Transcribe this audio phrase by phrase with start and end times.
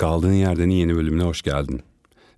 [0.00, 1.82] Kaldığın Yerden'in yeni bölümüne hoş geldin.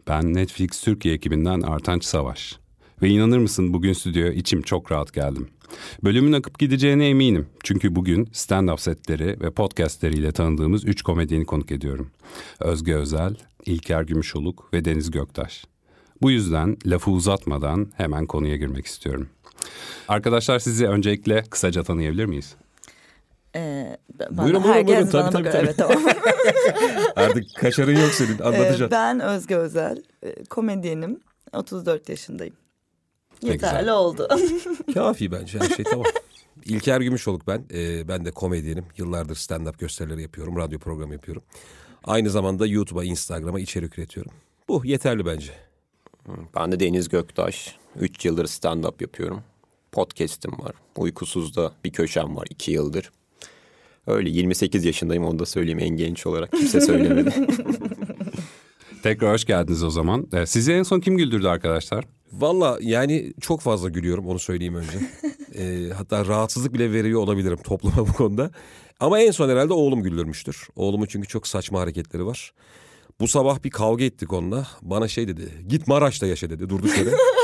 [0.09, 2.59] Ben Netflix Türkiye ekibinden Artanç Savaş.
[3.03, 5.49] Ve inanır mısın bugün stüdyoya içim çok rahat geldim.
[6.05, 7.47] Bölümün akıp gideceğine eminim.
[7.65, 12.11] Çünkü bugün stand-up setleri ve podcastleriyle tanıdığımız üç komedyeni konuk ediyorum.
[12.61, 13.37] Özge Özel,
[13.67, 15.65] İlker Gümüşoluk ve Deniz Göktaş.
[16.23, 19.29] Bu yüzden lafı uzatmadan hemen konuya girmek istiyorum.
[20.09, 22.57] Arkadaşlar sizi öncelikle kısaca tanıyabilir miyiz?
[23.57, 25.07] Ee, bana, Buyurun, buyurun, buyurun.
[25.07, 25.65] Tabii, tabii, bakıyor.
[25.65, 26.03] Evet, tamam.
[27.17, 28.91] Artık kaşarın yok senin Ee, anlatacaksın.
[28.91, 30.03] ben Özge Özel,
[30.51, 31.21] komedyenim.
[31.53, 32.55] 34 yaşındayım.
[33.43, 33.95] Ne Yeterli güzel.
[33.95, 34.29] oldu.
[34.95, 36.07] Kafi bence her şey tamam.
[36.65, 37.65] İlker Gümüşoluk ben.
[37.75, 38.85] Ee, ben de komedyenim.
[38.99, 40.57] Yıllardır stand-up gösterileri yapıyorum.
[40.57, 41.43] Radyo programı yapıyorum.
[42.05, 44.33] Aynı zamanda YouTube'a, Instagram'a içerik üretiyorum.
[44.69, 45.53] Bu yeterli bence.
[46.57, 47.77] Ben de Deniz Göktaş.
[48.01, 49.43] 3 yıldır stand-up yapıyorum.
[49.93, 50.73] Podcast'im var.
[50.97, 53.13] Uykusuz'da bir köşem var 2 yıldır.
[54.07, 56.53] Öyle 28 yaşındayım onu da söyleyeyim en genç olarak.
[56.53, 57.35] Kimse söylemedi.
[59.03, 60.27] Tekrar hoş geldiniz o zaman.
[60.33, 62.05] Ee, Sizi en son kim güldürdü arkadaşlar?
[62.33, 64.99] Valla yani çok fazla gülüyorum onu söyleyeyim önce.
[65.59, 68.51] Ee, hatta rahatsızlık bile veriyor olabilirim topluma bu konuda.
[69.01, 70.69] Ama en son herhalde oğlum güldürmüştür.
[70.77, 72.53] Oğlumun çünkü çok saçma hareketleri var.
[73.21, 74.67] Bu sabah bir kavga ettik onunla.
[74.83, 75.49] Bana şey dedi.
[75.69, 77.11] Git Maraş'ta yaşa dedi durduk yere.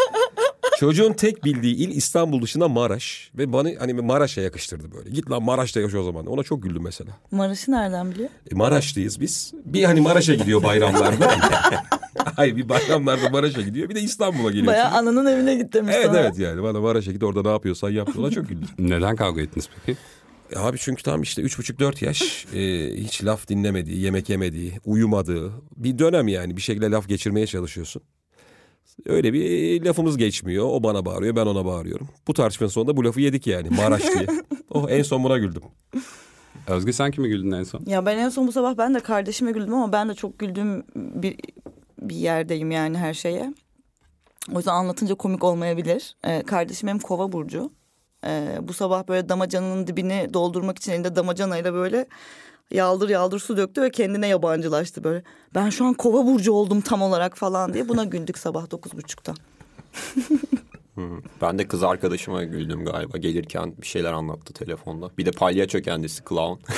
[0.78, 3.30] Çocuğun tek bildiği il İstanbul dışında Maraş.
[3.34, 5.10] Ve bana hani Maraş'a yakıştırdı böyle.
[5.10, 6.26] Git lan Maraş'ta yaşa o zaman.
[6.26, 7.10] Ona çok güldüm mesela.
[7.30, 8.28] Maraş'ı nereden biliyor?
[8.52, 9.52] E, Maraşlıyız biz.
[9.64, 11.30] Bir hani Maraş'a gidiyor bayramlarda.
[12.36, 13.88] Hayır bir bayramlarda Maraş'a gidiyor.
[13.88, 14.66] Bir de İstanbul'a geliyor.
[14.66, 16.18] Bayağı ananın evine git demiş Evet sana.
[16.20, 18.08] evet yani bana Maraş'a git orada ne yapıyorsan yap.
[18.18, 18.68] Ona çok güldüm.
[18.78, 19.98] Neden kavga ettiniz peki?
[20.52, 24.72] E, Abi çünkü tam işte üç buçuk dört yaş e, hiç laf dinlemediği, yemek yemediği,
[24.84, 28.02] uyumadığı bir dönem yani bir şekilde laf geçirmeye çalışıyorsun.
[29.06, 30.64] Öyle bir lafımız geçmiyor.
[30.68, 32.08] O bana bağırıyor, ben ona bağırıyorum.
[32.28, 34.26] Bu tartışmanın sonunda bu lafı yedik yani Maraş diye.
[34.70, 35.62] Oh en son buna güldüm.
[36.66, 37.82] Özge sen kime güldün en son?
[37.86, 40.82] Ya ben en son bu sabah ben de kardeşime güldüm ama ben de çok güldüğüm
[40.96, 41.36] bir,
[42.02, 43.54] bir yerdeyim yani her şeye.
[44.52, 46.16] O yüzden anlatınca komik olmayabilir.
[46.24, 47.70] Ee, kardeşim hem kova burcu.
[48.26, 52.06] Ee, bu sabah böyle damacanın dibini doldurmak için elinde damacanayla böyle
[52.70, 55.22] yaldır yaldır su döktü ve kendine yabancılaştı böyle.
[55.54, 59.34] Ben şu an kova burcu oldum tam olarak falan diye buna güldük sabah dokuz buçukta.
[61.42, 63.18] ben de kız arkadaşıma güldüm galiba.
[63.18, 65.10] Gelirken bir şeyler anlattı telefonda.
[65.18, 66.72] Bir de palyaço kendisi clown.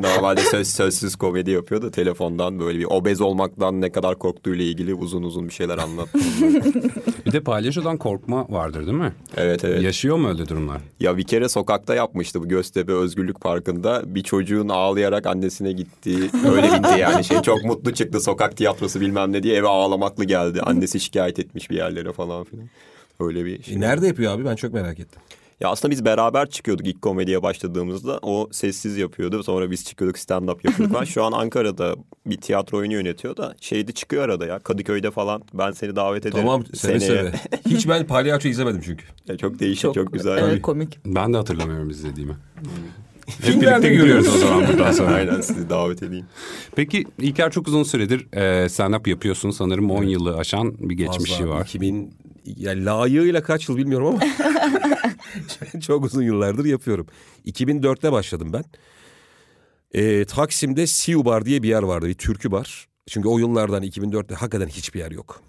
[0.00, 4.94] Normalde söz, sözsüz komedi yapıyor da telefondan böyle bir obez olmaktan ne kadar korktuğuyla ilgili
[4.94, 6.18] uzun uzun bir şeyler anlattı.
[7.26, 9.12] Bir de palyaçodan korkma vardır değil mi?
[9.36, 9.82] evet evet.
[9.82, 10.80] Yaşıyor mu öyle durumlar?
[11.00, 14.02] Ya bir kere sokakta yapmıştı bu Göztepe Özgürlük Parkı'nda.
[14.06, 17.42] Bir çocuğun ağlayarak annesine gittiği öyle bitti yani şey.
[17.42, 20.60] Çok mutlu çıktı sokak tiyatrosu bilmem ne diye eve ağlamaklı geldi.
[20.62, 22.68] Annesi şikayet etmiş bir yerlere falan filan.
[23.26, 23.74] Öyle bir şey.
[23.74, 25.22] E, nerede yapıyor abi ben çok merak ettim.
[25.62, 28.18] Ya aslında biz beraber çıkıyorduk ilk komediye başladığımızda.
[28.22, 29.42] O sessiz yapıyordu.
[29.42, 31.04] Sonra biz çıkıyorduk stand-up yapıyorduk falan.
[31.14, 31.96] Şu an Ankara'da
[32.26, 34.58] bir tiyatro oyunu yönetiyor da şeyde çıkıyor arada ya.
[34.58, 35.42] Kadıköy'de falan.
[35.54, 36.44] Ben seni davet ederim.
[36.44, 37.32] Tamam seve seve.
[37.68, 39.04] Hiç ben palyaço izlemedim çünkü.
[39.28, 40.38] Ya çok değişik, çok, güzel.
[40.38, 40.98] evet, komik.
[41.06, 42.34] Ben de hatırlamıyorum izlediğimi.
[43.42, 44.28] Hep birlikte görüyoruz.
[44.36, 45.14] o zaman buradan sonra.
[45.14, 46.26] Aynen sizi davet edeyim.
[46.76, 49.50] Peki İlker çok uzun süredir e, stand-up yapıyorsun.
[49.50, 51.48] Sanırım 10 yılı aşan bir geçmişi Fazla.
[51.54, 51.64] var.
[51.64, 52.14] 2000
[52.44, 54.20] yani layığıyla kaç yıl bilmiyorum ama
[55.80, 57.06] çok uzun yıllardır yapıyorum.
[57.46, 58.64] 2004'te başladım ben.
[59.94, 62.08] Ee, Taksim'de Siu Bar diye bir yer vardı.
[62.08, 62.88] Bir türkü bar.
[63.08, 65.42] Çünkü o yıllardan 2004'te hakikaten hiçbir yer yok.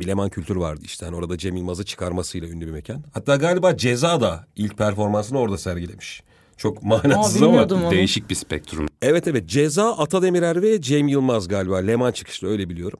[0.00, 1.06] Bir Leman Kültür vardı işte.
[1.06, 3.04] Hani orada Cem Yılmaz'ı çıkarmasıyla ünlü bir mekan.
[3.12, 6.22] Hatta galiba Ceza da ilk performansını orada sergilemiş.
[6.56, 7.62] Çok manasız Aa, ama.
[7.62, 7.90] onu.
[7.90, 8.88] Değişik bir spektrum.
[9.02, 12.98] Evet evet Ceza Atademirer ve Cem Yılmaz galiba Leman çıkışlı öyle biliyorum.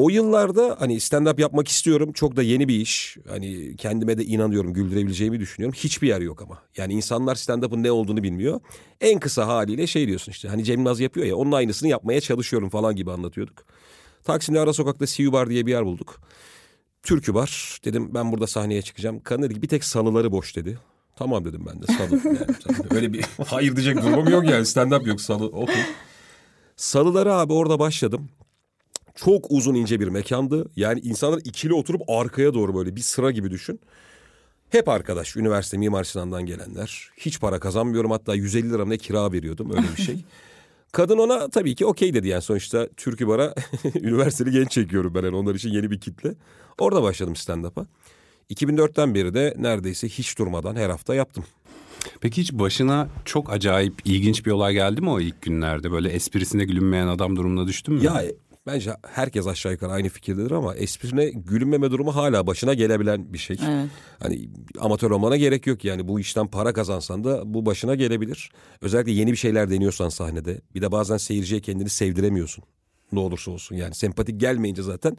[0.00, 2.12] O yıllarda hani stand-up yapmak istiyorum.
[2.12, 3.16] Çok da yeni bir iş.
[3.28, 5.78] Hani kendime de inanıyorum güldürebileceğimi düşünüyorum.
[5.78, 6.58] Hiçbir yer yok ama.
[6.76, 8.60] Yani insanlar stand-up'ın ne olduğunu bilmiyor.
[9.00, 12.68] En kısa haliyle şey diyorsun işte hani Cem Yılmaz yapıyor ya onun aynısını yapmaya çalışıyorum
[12.68, 13.64] falan gibi anlatıyorduk.
[14.24, 16.20] Taksim'de ara sokakta Siyu Bar diye bir yer bulduk.
[17.02, 17.78] Türkü bar.
[17.84, 19.20] Dedim ben burada sahneye çıkacağım.
[19.20, 20.78] Kadın dedi ki bir tek salıları boş dedi.
[21.16, 22.20] Tamam dedim ben de salı.
[22.68, 25.82] Yani, öyle bir hayır diyecek durumum yok yani stand-up yok salı okey.
[26.76, 28.28] Salıları abi orada başladım.
[29.14, 30.70] Çok uzun ince bir mekandı.
[30.76, 33.80] Yani insanlar ikili oturup arkaya doğru böyle bir sıra gibi düşün.
[34.70, 35.36] Hep arkadaş.
[35.36, 37.10] Üniversite Mimar Sinan'dan gelenler.
[37.16, 38.10] Hiç para kazanmıyorum.
[38.10, 40.24] Hatta 150 lira ne kira veriyordum öyle bir şey.
[40.92, 43.54] Kadın ona tabii ki okey dedi yani sonuçta Türkü Bar'a
[43.94, 46.34] üniversiteli genç çekiyorum ben yani onlar için yeni bir kitle.
[46.78, 47.86] Orada başladım stand-up'a.
[48.50, 51.44] 2004'ten beri de neredeyse hiç durmadan her hafta yaptım.
[52.20, 55.92] Peki hiç başına çok acayip ilginç bir olay geldi mi o ilk günlerde?
[55.92, 58.04] Böyle esprisine gülünmeyen adam durumuna düştün mü?
[58.04, 58.22] Ya
[58.72, 63.56] bence herkes aşağı yukarı aynı fikirdedir ama esprine gülünmeme durumu hala başına gelebilen bir şey.
[63.68, 63.88] Evet.
[64.18, 64.48] Hani
[64.80, 68.50] amatör olmana gerek yok yani bu işten para kazansan da bu başına gelebilir.
[68.80, 72.64] Özellikle yeni bir şeyler deniyorsan sahnede bir de bazen seyirciye kendini sevdiremiyorsun.
[73.12, 75.16] Ne olursa olsun yani sempatik gelmeyince zaten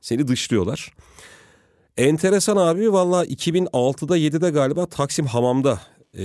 [0.00, 0.92] seni dışlıyorlar.
[1.96, 5.80] Enteresan abi valla 2006'da 7'de galiba Taksim Hamam'da
[6.18, 6.24] e,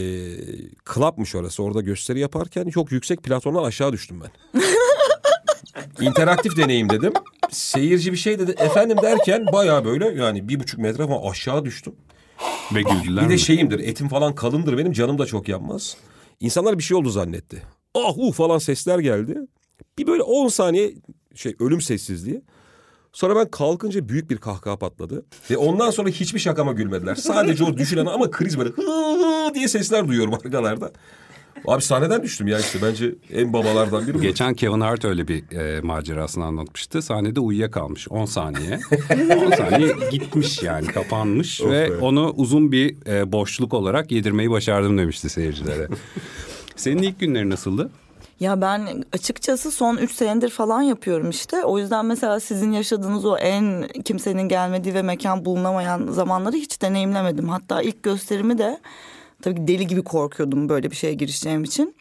[0.85, 1.63] klapmış orası.
[1.63, 4.61] Orada gösteri yaparken çok yüksek platformdan aşağı düştüm ben.
[6.01, 7.13] İnteraktif deneyim dedim.
[7.49, 8.51] Seyirci bir şey dedi.
[8.57, 11.95] Efendim derken baya böyle yani bir buçuk metre falan aşağı düştüm.
[12.75, 13.39] Ve güldüler Bir de mi?
[13.39, 15.97] şeyimdir etim falan kalındır benim canım da çok yanmaz.
[16.39, 17.63] İnsanlar bir şey oldu zannetti.
[17.95, 19.37] Ah uh falan sesler geldi.
[19.97, 20.93] Bir böyle 10 saniye
[21.35, 22.41] şey ölüm sessizliği.
[23.13, 25.25] Sonra ben kalkınca büyük bir kahkaha patladı.
[25.51, 27.15] Ve ondan sonra hiçbir şakama gülmediler.
[27.15, 30.91] Sadece o düşülen ama kriz böyle hı diye sesler duyuyorum arkalarda.
[31.67, 34.13] Abi sahneden düştüm ya işte bence en babalardan biri.
[34.13, 34.21] bu.
[34.21, 37.01] Geçen Kevin Hart öyle bir e, macerasını anlatmıştı.
[37.01, 38.79] Sahnede uyuyakalmış 10 saniye.
[39.47, 41.95] 10 saniye gitmiş yani kapanmış Of ve be.
[41.97, 45.87] onu uzun bir e, boşluk olarak yedirmeyi başardım demişti seyircilere.
[46.75, 47.91] Senin ilk günlerin nasıldı?
[48.39, 51.63] Ya ben açıkçası son 3 senedir falan yapıyorum işte.
[51.63, 57.49] O yüzden mesela sizin yaşadığınız o en kimsenin gelmediği ve mekan bulunamayan zamanları hiç deneyimlemedim.
[57.49, 58.79] Hatta ilk gösterimi de
[59.43, 61.95] tabii ki deli gibi korkuyordum böyle bir şeye girişeceğim için.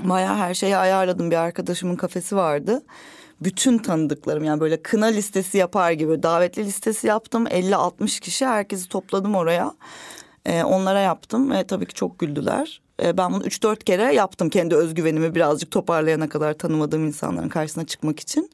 [0.00, 1.30] Bayağı her şeyi ayarladım.
[1.30, 2.82] Bir arkadaşımın kafesi vardı.
[3.40, 7.46] Bütün tanıdıklarım yani böyle kına listesi yapar gibi davetli listesi yaptım.
[7.46, 9.74] 50-60 kişi herkesi topladım oraya.
[10.46, 12.80] Ee, onlara yaptım ve tabii ki çok güldüler.
[13.02, 18.20] Ee, ben bunu 3-4 kere yaptım kendi özgüvenimi birazcık toparlayana kadar tanımadığım insanların karşısına çıkmak
[18.20, 18.50] için.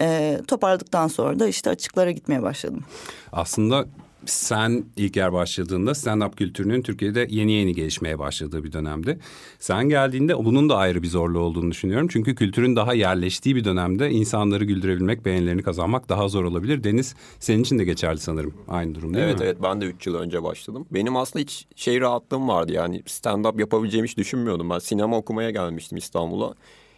[0.00, 2.84] Ee, toparladıktan sonra da işte açıklara gitmeye başladım.
[3.32, 3.84] Aslında
[4.26, 9.18] sen ilk yer başladığında stand-up kültürünün Türkiye'de yeni yeni gelişmeye başladığı bir dönemde.
[9.58, 12.08] Sen geldiğinde bunun da ayrı bir zorluğu olduğunu düşünüyorum.
[12.10, 16.84] Çünkü kültürün daha yerleştiği bir dönemde insanları güldürebilmek, beğenilerini kazanmak daha zor olabilir.
[16.84, 19.44] Deniz senin için de geçerli sanırım aynı durum değil evet mi?
[19.44, 20.86] evet ben de 3 yıl önce başladım.
[20.90, 24.70] Benim aslında hiç şey rahatlığım vardı yani stand-up yapabileceğimi hiç düşünmüyordum.
[24.70, 26.54] Ben sinema okumaya gelmiştim İstanbul'a.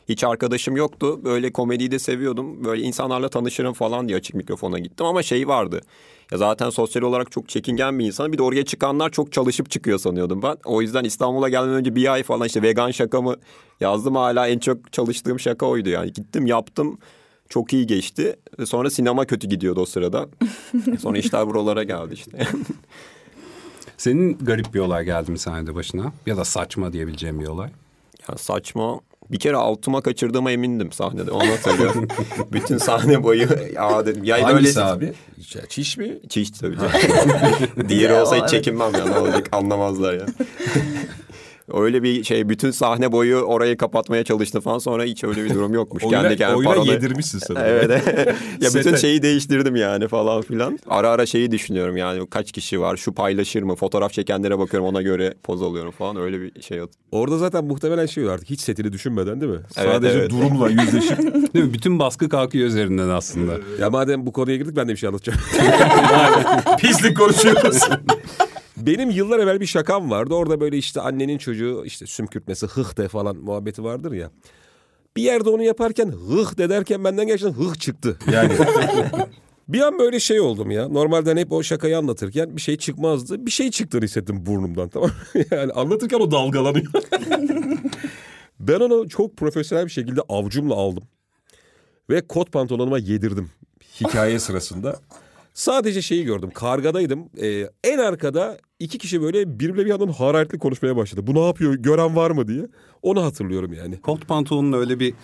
[0.08, 1.25] Hiç arkadaşım yoktu.
[1.25, 2.64] Böyle komediyi de seviyordum.
[2.64, 5.06] Böyle insanlarla tanışırım falan diye açık mikrofona gittim.
[5.06, 5.81] Ama şey vardı.
[6.30, 8.32] Ya zaten sosyal olarak çok çekingen bir insan.
[8.32, 10.56] Bir de oraya çıkanlar çok çalışıp çıkıyor sanıyordum ben.
[10.64, 13.36] O yüzden İstanbul'a gelmeden önce bir ay falan işte vegan şakamı
[13.80, 14.16] yazdım.
[14.16, 16.12] Hala en çok çalıştığım şaka oydu yani.
[16.12, 16.98] Gittim yaptım.
[17.48, 18.36] Çok iyi geçti.
[18.64, 20.28] Sonra sinema kötü gidiyordu o sırada.
[21.00, 22.46] Sonra işler buralara geldi işte.
[23.96, 26.12] Senin garip bir olay geldi mi sahnede başına?
[26.26, 27.70] Ya da saçma diyebileceğim bir olay.
[28.28, 29.00] Ya saçma.
[29.32, 31.30] Bir kere altıma kaçırdığıma emindim sahnede.
[31.30, 32.08] Onu hatırlıyorum.
[32.52, 34.24] Bütün sahne boyu ya dedim.
[34.24, 35.12] Ya Hangisi böyle abi?
[35.68, 36.18] Çiş mi?
[36.28, 36.76] Çiş tabii.
[37.88, 39.04] Diğeri olsa hiç çekinmem ya.
[39.04, 40.26] Ne olacak anlamazlar ya.
[41.75, 45.75] Öyle bir şey bütün sahne boyu orayı kapatmaya çalıştı falan sonra hiç öyle bir durum
[45.75, 46.05] yokmuş.
[46.05, 47.55] Oyuna, Kendi kendine oyuna yedirmişsin sen.
[47.55, 47.90] Evet.
[48.61, 50.78] ya bütün şeyi değiştirdim yani falan filan.
[50.88, 53.76] Ara ara şeyi düşünüyorum yani kaç kişi var şu paylaşır mı?
[53.76, 56.81] Fotoğraf çekenlere bakıyorum ona göre poz alıyorum falan öyle bir şey.
[57.12, 59.58] Orada zaten muhtemelen şey var artık hiç setini düşünmeden değil mi?
[59.76, 60.31] Evet, Sadece evet.
[60.31, 61.19] durumla yüzleşip.
[61.55, 61.73] Değil mi?
[61.73, 63.52] Bütün baskı kalkıyor üzerinden aslında.
[63.81, 65.38] ya madem bu konuya girdik ben de bir şey anlatacağım.
[66.78, 67.81] Pislik konuşuyoruz.
[68.86, 70.34] Benim yıllar evvel bir şakam vardı.
[70.34, 74.30] Orada böyle işte annenin çocuğu işte sümkürtmesi hıh de falan muhabbeti vardır ya.
[75.16, 78.18] Bir yerde onu yaparken hıh de derken benden gerçekten hıh çıktı.
[78.32, 78.52] Yani
[79.68, 80.88] bir an böyle şey oldum ya.
[80.88, 83.46] Normalde hani hep o şakayı anlatırken bir şey çıkmazdı.
[83.46, 85.10] Bir şey çıktığını hissettim burnumdan tamam?
[85.50, 86.92] Yani anlatırken o dalgalanıyor.
[88.60, 91.04] ben onu çok profesyonel bir şekilde avcumla aldım.
[92.10, 93.50] Ve kot pantolonuma yedirdim
[94.00, 95.00] hikaye sırasında.
[95.54, 96.50] Sadece şeyi gördüm.
[96.50, 97.28] Kargadaydım.
[97.42, 101.26] Ee, en arkada iki kişi böyle birbirine bir yandan hararetli konuşmaya başladı.
[101.26, 101.75] Bu ne yapıyor?
[101.75, 102.66] Gören var mı diye.
[103.02, 104.00] Onu hatırlıyorum yani.
[104.00, 105.14] Kot pantolonun öyle bir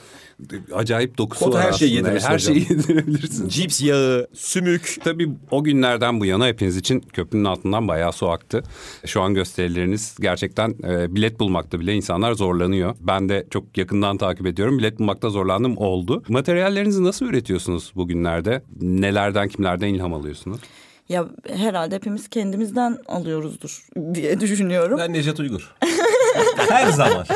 [0.73, 3.49] acayip dokusu Kot var her şeyi yedirirsin Her şeyi yedirebilirsin.
[3.49, 4.97] Cips yağı, sümük.
[5.05, 8.63] Tabii o günlerden bu yana hepiniz için köprünün altından bayağı su aktı.
[9.07, 12.95] Şu an gösterileriniz gerçekten e, bilet bulmakta bile insanlar zorlanıyor.
[13.01, 14.79] Ben de çok yakından takip ediyorum.
[14.79, 16.23] Bilet bulmakta zorlandım oldu.
[16.29, 18.63] Materyallerinizi nasıl üretiyorsunuz bugünlerde?
[18.81, 20.61] Nelerden kimlerden ilham alıyorsunuz?
[21.09, 24.99] Ya herhalde hepimiz kendimizden alıyoruzdur diye düşünüyorum.
[24.99, 25.75] Ben Necdet Uygur.
[26.69, 27.27] Her zaman.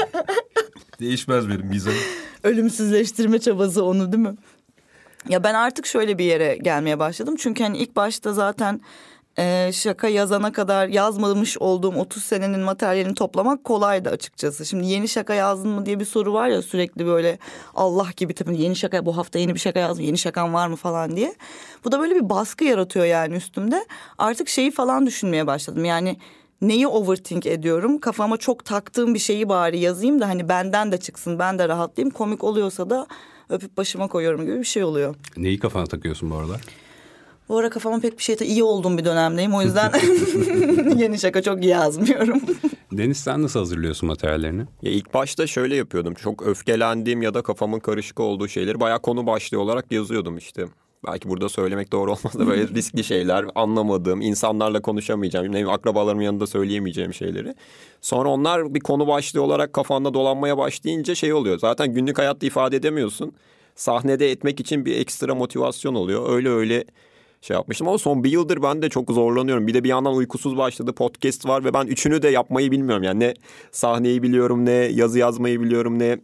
[1.00, 1.98] Değişmez benim mizahım.
[2.44, 4.34] ölümsüzleştirme çabası onu değil mi?
[5.28, 7.36] Ya ben artık şöyle bir yere gelmeye başladım.
[7.38, 8.80] Çünkü hani ilk başta zaten
[9.38, 14.66] e, şaka yazana kadar yazmamış olduğum 30 senenin materyalini toplamak kolaydı açıkçası.
[14.66, 17.38] Şimdi yeni şaka yazdın mı diye bir soru var ya sürekli böyle
[17.74, 20.76] Allah gibi tabii yeni şaka bu hafta yeni bir şaka yazdım yeni şakan var mı
[20.76, 21.34] falan diye.
[21.84, 23.86] Bu da böyle bir baskı yaratıyor yani üstümde.
[24.18, 26.16] Artık şeyi falan düşünmeye başladım yani
[26.62, 27.98] neyi overthink ediyorum?
[27.98, 32.10] Kafama çok taktığım bir şeyi bari yazayım da hani benden de çıksın ben de rahatlayayım.
[32.10, 33.06] Komik oluyorsa da
[33.48, 35.14] öpüp başıma koyuyorum gibi bir şey oluyor.
[35.36, 36.60] Neyi kafana takıyorsun bu aralar?
[37.50, 39.54] Bu ara kafama pek bir şeyde iyi olduğum bir dönemdeyim.
[39.54, 39.92] O yüzden
[40.96, 42.40] yeni şaka çok yazmıyorum.
[42.92, 44.62] Deniz sen nasıl hazırlıyorsun materyallerini?
[44.82, 46.14] Ya ilk başta şöyle yapıyordum.
[46.14, 50.64] Çok öfkelendiğim ya da kafamın karışık olduğu şeyleri bayağı konu başlığı olarak yazıyordum işte.
[51.06, 56.22] Belki burada söylemek doğru olmaz da böyle riskli şeyler, anlamadığım, insanlarla konuşamayacağım, ne bileyim, akrabalarımın
[56.22, 57.54] yanında söyleyemeyeceğim şeyleri.
[58.00, 61.58] Sonra onlar bir konu başlığı olarak kafanda dolanmaya başlayınca şey oluyor.
[61.58, 63.32] Zaten günlük hayatta ifade edemiyorsun.
[63.74, 66.32] Sahnede etmek için bir ekstra motivasyon oluyor.
[66.32, 66.84] Öyle öyle
[67.40, 69.66] şey yapmıştım ama son bir yıldır ben de çok zorlanıyorum.
[69.66, 73.02] Bir de bir yandan uykusuz başladı podcast var ve ben üçünü de yapmayı bilmiyorum.
[73.02, 73.34] Yani ne
[73.72, 76.18] sahneyi biliyorum ne yazı yazmayı biliyorum ne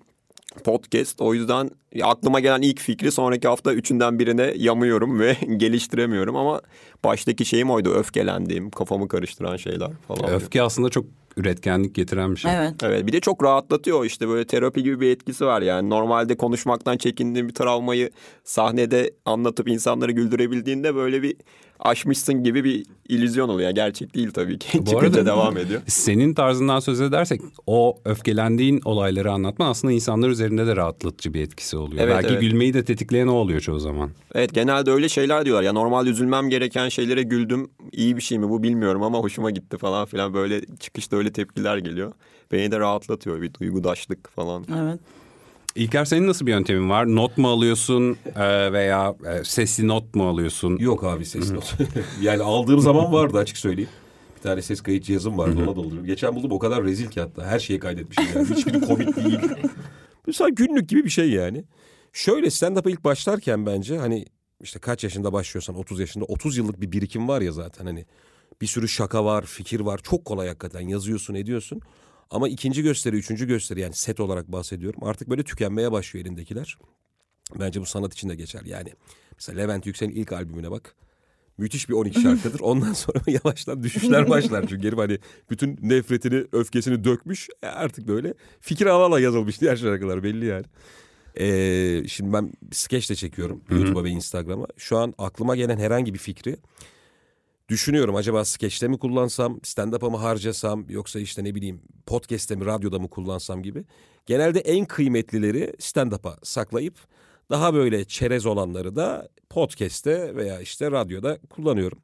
[0.65, 1.21] podcast.
[1.21, 1.71] O yüzden
[2.03, 6.61] aklıma gelen ilk fikri sonraki hafta üçünden birine yamıyorum ve geliştiremiyorum ama
[7.05, 10.31] baştaki şeyim oydu öfkelendiğim, kafamı karıştıran şeyler falan.
[10.31, 11.05] Öfke aslında çok
[11.37, 12.57] üretkenlik getiren bir şey.
[12.57, 12.75] Evet.
[12.83, 15.91] Evet bir de çok rahatlatıyor işte böyle terapi gibi bir etkisi var yani.
[15.91, 18.11] Normalde konuşmaktan çekindiğin bir travmayı
[18.45, 21.37] sahnede anlatıp insanları güldürebildiğinde böyle bir
[21.81, 23.71] aşmışsın gibi bir illüzyon oluyor.
[23.71, 24.79] Gerçek değil tabii ki.
[24.79, 25.81] Bu Çıkınca arada- devam ediyor.
[25.87, 31.77] Senin tarzından söz edersek o öfkelendiğin olayları anlatman aslında insanlar üzerinde de rahatlatıcı bir etkisi
[31.77, 32.03] oluyor.
[32.05, 32.41] Evet, Belki evet.
[32.41, 34.11] gülmeyi de tetikleyen o oluyor çoğu zaman.
[34.35, 35.63] Evet genelde öyle şeyler diyorlar.
[35.63, 37.71] Ya normalde üzülmem gereken şeylere güldüm.
[37.93, 40.35] İyi bir şey mi bu bilmiyorum ama hoşuma gitti falan filan.
[40.35, 42.13] Böyle çıkışta öyle tepkiler geliyor.
[42.53, 44.65] Beni de rahatlatıyor bir duygudaşlık falan.
[44.83, 45.01] Evet.
[45.77, 47.07] İlker senin nasıl bir yöntemin var?
[47.07, 50.77] Not mu alıyorsun e, veya e, sesli not mu alıyorsun?
[50.79, 51.75] Yok abi ses not.
[52.23, 53.91] yani aldığım zaman vardı açık söyleyeyim.
[54.37, 56.07] Bir tane ses kayıt cihazım vardı ona dolduruyorum.
[56.07, 57.47] Geçen buldum o kadar rezil ki hatta.
[57.47, 58.49] Her şeyi kaydetmişim yani.
[58.51, 59.39] Hiçbiri komik değil.
[60.27, 61.65] Mesela günlük gibi bir şey yani.
[62.13, 64.25] Şöyle stand-up'a ilk başlarken bence hani
[64.63, 68.05] işte kaç yaşında başlıyorsan 30 yaşında 30 yıllık bir birikim var ya zaten hani.
[68.61, 70.01] Bir sürü şaka var, fikir var.
[70.03, 71.81] Çok kolay hakikaten yazıyorsun, ediyorsun.
[72.31, 75.05] Ama ikinci gösteri, üçüncü gösteri yani set olarak bahsediyorum.
[75.05, 76.79] Artık böyle tükenmeye başlıyor elindekiler.
[77.61, 78.63] Bence bu sanat için de geçer.
[78.65, 78.93] Yani
[79.39, 80.95] mesela Levent Yüksel'in ilk albümüne bak.
[81.59, 82.61] Müthiş bir 12 şarkıdır.
[82.61, 84.67] Ondan sonra yavaştan düşüşler başlar.
[84.69, 85.19] Çünkü herif hani
[85.51, 87.49] bütün nefretini, öfkesini dökmüş.
[87.63, 90.65] E artık böyle fikir alala yazılmış diğer şarkılar belli yani.
[91.41, 94.67] Ee, şimdi ben skeç de çekiyorum YouTube'a ve Instagram'a.
[94.77, 96.57] Şu an aklıma gelen herhangi bir fikri
[97.69, 98.17] düşünüyorum.
[98.17, 103.11] Acaba skeçte mi kullansam, stand-up'a mı harcasam yoksa işte ne bileyim podcast'te mi, radyoda mı
[103.11, 103.85] kullansam gibi.
[104.27, 106.95] Genelde en kıymetlileri stand-up'a saklayıp
[107.51, 111.99] daha böyle çerez olanları da podcast'te veya işte radyoda kullanıyorum.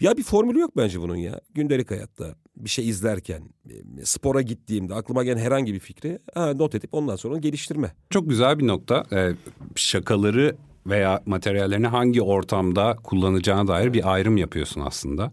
[0.00, 1.40] Ya bir formülü yok bence bunun ya.
[1.54, 6.74] Gündelik hayatta bir şey izlerken, e, spora gittiğimde aklıma gelen herhangi bir fikri ha, not
[6.74, 7.94] edip ondan sonra geliştirme.
[8.10, 9.04] Çok güzel bir nokta.
[9.12, 9.32] E,
[9.76, 10.56] şakaları
[10.88, 15.32] veya materyallerini hangi ortamda kullanacağına dair bir ayrım yapıyorsun aslında.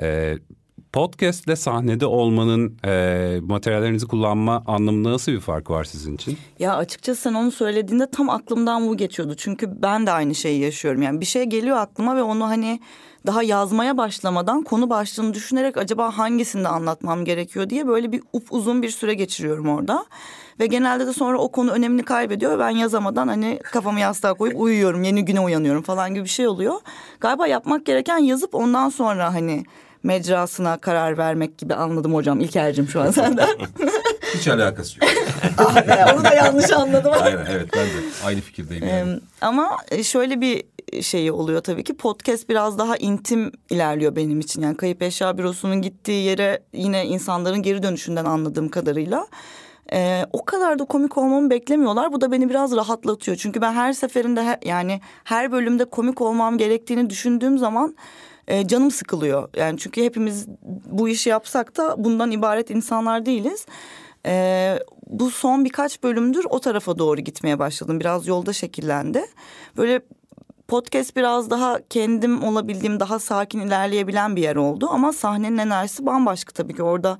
[0.00, 0.38] E,
[0.92, 6.38] podcast ile sahnede olmanın e, materyallerinizi kullanma anlamında nasıl bir farkı var sizin için?
[6.58, 9.34] Ya açıkçası sen onu söylediğinde tam aklımdan bu geçiyordu.
[9.36, 11.02] Çünkü ben de aynı şeyi yaşıyorum.
[11.02, 12.80] Yani bir şey geliyor aklıma ve onu hani
[13.26, 18.82] daha yazmaya başlamadan konu başlığını düşünerek acaba hangisini de anlatmam gerekiyor diye böyle bir uzun
[18.82, 20.04] bir süre geçiriyorum orada.
[20.60, 25.02] Ve genelde de sonra o konu önemini kaybediyor ben yazamadan hani kafamı yastığa koyup uyuyorum,
[25.02, 26.74] yeni güne uyanıyorum falan gibi bir şey oluyor.
[27.20, 29.64] Galiba yapmak gereken yazıp ondan sonra hani
[30.02, 32.40] mecrasına karar vermek gibi anladım hocam.
[32.40, 33.48] İlker'cim şu an senden.
[34.34, 35.10] Hiç alakası yok.
[36.14, 37.12] Onu da yanlış anladım.
[37.20, 37.90] Aynen evet ben de
[38.24, 38.86] aynı fikirdeyim.
[38.86, 39.10] Yani.
[39.10, 40.62] Ee, Ama şöyle bir
[41.02, 44.62] şeyi oluyor tabii ki podcast biraz daha intim ilerliyor benim için.
[44.62, 49.26] Yani kayıp eşya bürosunun gittiği yere yine insanların geri dönüşünden anladığım kadarıyla.
[49.92, 52.12] Ee, o kadar da komik olmamı beklemiyorlar.
[52.12, 53.36] Bu da beni biraz rahatlatıyor.
[53.36, 57.96] Çünkü ben her seferinde he- yani her bölümde komik olmam gerektiğini düşündüğüm zaman
[58.48, 59.48] e, canım sıkılıyor.
[59.56, 60.46] Yani çünkü hepimiz
[60.86, 63.66] bu işi yapsak da bundan ibaret insanlar değiliz.
[64.26, 68.00] Ee, bu son birkaç bölümdür o tarafa doğru gitmeye başladım.
[68.00, 69.24] Biraz yolda şekillendi.
[69.76, 70.00] Böyle
[70.68, 74.88] podcast biraz daha kendim olabildiğim daha sakin ilerleyebilen bir yer oldu.
[74.90, 77.18] Ama sahnenin enerjisi bambaşka tabii ki orada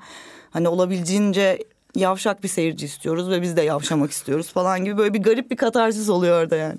[0.51, 1.59] hani olabildiğince
[1.95, 5.57] yavşak bir seyirci istiyoruz ve biz de yavşamak istiyoruz falan gibi böyle bir garip bir
[5.57, 6.79] katarsis oluyor orada yani.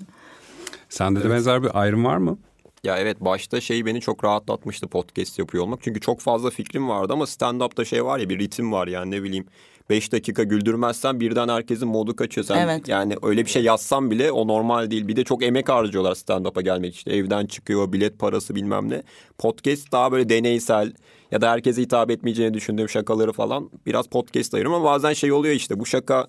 [0.88, 2.38] Sende de benzer bir ayrım var mı?
[2.84, 5.82] Ya evet başta şey beni çok rahatlatmıştı podcast yapıyor olmak.
[5.82, 9.22] Çünkü çok fazla fikrim vardı ama stand-up'ta şey var ya bir ritim var yani ne
[9.22, 9.46] bileyim.
[9.90, 12.46] Beş dakika güldürmezsen birden herkesin modu kaçıyor.
[12.46, 12.88] Sen Evet.
[12.88, 15.08] Yani öyle bir şey yazsam bile o normal değil.
[15.08, 17.10] Bir de çok emek harcıyorlar stand-up'a gelmek için.
[17.10, 19.02] Evden çıkıyor bilet parası bilmem ne.
[19.38, 20.92] Podcast daha böyle deneysel
[21.34, 24.82] ya da herkese hitap etmeyeceğini düşündüğüm şakaları falan biraz podcast ayırıyorum.
[24.82, 26.26] Ama bazen şey oluyor işte bu şaka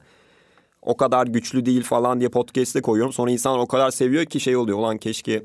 [0.81, 3.13] o kadar güçlü değil falan diye podcast'e koyuyorum.
[3.13, 4.77] Sonra insan o kadar seviyor ki şey oluyor.
[4.77, 5.43] Ulan keşke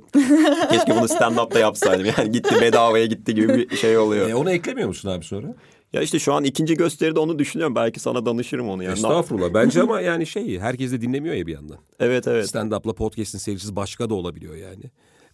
[0.71, 2.07] keşke bunu stand-up'ta yapsaydım.
[2.19, 4.29] Yani gitti bedavaya gitti gibi bir şey oluyor.
[4.29, 5.55] E, onu eklemiyor musun abi sonra?
[5.93, 7.75] Ya işte şu an ikinci gösteride onu düşünüyorum.
[7.75, 8.83] Belki sana danışırım onu.
[8.83, 8.93] Yani.
[8.93, 9.55] Estağfurullah.
[9.55, 11.79] Bence ama yani şey herkes de dinlemiyor ya bir yandan.
[12.01, 12.47] Evet evet.
[12.47, 14.85] Stand-up'la podcast'in seyircisi başka da olabiliyor yani.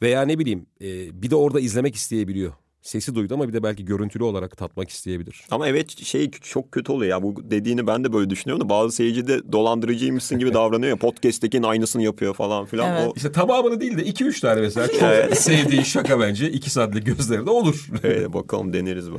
[0.03, 2.53] Veya ne bileyim e, bir de orada izlemek isteyebiliyor.
[2.87, 5.45] Sesi duydu ama bir de belki görüntülü olarak tatmak isteyebilir.
[5.51, 7.23] Ama evet şey çok kötü oluyor ya.
[7.23, 10.97] Bu dediğini ben de böyle düşünüyorum da bazı seyirci de dolandırıcıymışsın gibi davranıyor ya.
[10.97, 12.97] Podcast'tekinin aynısını yapıyor falan filan.
[12.97, 13.09] Evet.
[13.09, 17.51] O, İşte tamamını değil de 2-3 tane mesela çok sevdiği şaka bence 2 saatlik gözlerinde
[17.51, 17.87] olur.
[18.05, 19.17] evet, bakalım deneriz bu.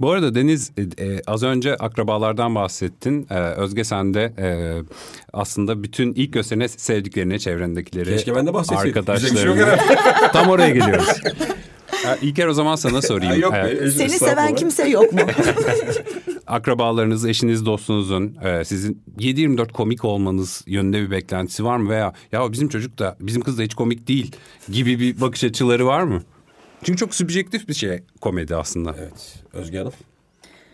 [0.00, 3.26] Bu arada Deniz e, e, az önce akrabalardan bahsettin.
[3.30, 4.48] E, Özge sen de e,
[5.32, 9.78] aslında bütün ilk gösterine sevdiklerini, çevrendekileri, Keşke ben de bir şey arkadaşlarını.
[10.32, 11.08] Tam oraya geliyoruz.
[12.22, 13.40] İlker o zaman sana sorayım.
[13.40, 15.20] Yok E, özür- Seni seven kimse yok mu?
[16.46, 21.90] akrabalarınız, eşiniz, dostunuzun e, sizin 7-24 komik olmanız yönünde bir beklentisi var mı?
[21.90, 24.32] Veya ya bizim çocuk da bizim kız da hiç komik değil
[24.68, 26.22] gibi bir bakış açıları var mı?
[26.84, 28.94] Çünkü çok subjektif bir şey komedi aslında.
[28.98, 29.92] Evet Özge Hanım.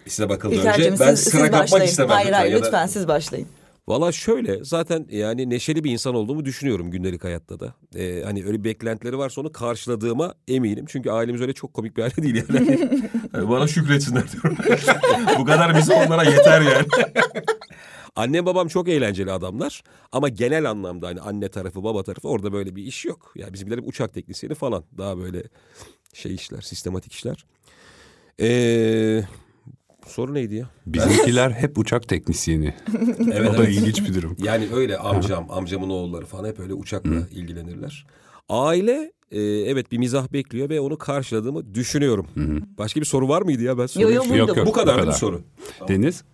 [0.07, 0.95] Size bakıldı önce.
[1.01, 2.11] Ben siz, sıra siz kapmak istemem.
[2.11, 3.49] Hayır hayır Ya da- lütfen siz başlayın.
[3.89, 7.75] Valla şöyle zaten yani neşeli bir insan olduğumu düşünüyorum gündelik hayatta da.
[7.95, 10.85] Ee, hani öyle beklentileri varsa onu karşıladığıma eminim.
[10.89, 12.89] Çünkü ailemiz öyle çok komik bir aile değil yani.
[13.33, 14.57] Hani bana şükretsinler diyorum.
[15.39, 16.87] Bu kadar bize onlara yeter yani.
[18.17, 22.77] Annem babam çok eğlenceli adamlar ama genel anlamda hani anne tarafı baba tarafı orada böyle
[22.77, 23.33] bir iş yok.
[23.37, 25.43] Yani bizimkiler uçak teknisyeni falan daha böyle
[26.13, 27.45] şey işler sistematik işler.
[28.41, 29.23] Ee,
[30.11, 30.71] soru neydi ya?
[30.87, 32.75] Bizimkiler hep uçak teknisyeni.
[33.33, 33.69] Evet, o da evet.
[33.77, 34.37] ilginç bir durum.
[34.45, 38.07] Yani öyle amcam, amcamın oğulları falan hep öyle uçakla ilgilenirler.
[38.49, 42.27] Aile e, evet bir mizah bekliyor ve onu karşıladığımı düşünüyorum.
[42.79, 44.67] Başka bir soru var mıydı ya ben Yo, yo, buydu Yok, yok.
[44.67, 45.17] Bu kadar Bu bir kadar.
[45.17, 45.41] soru.
[45.89, 46.25] Deniz?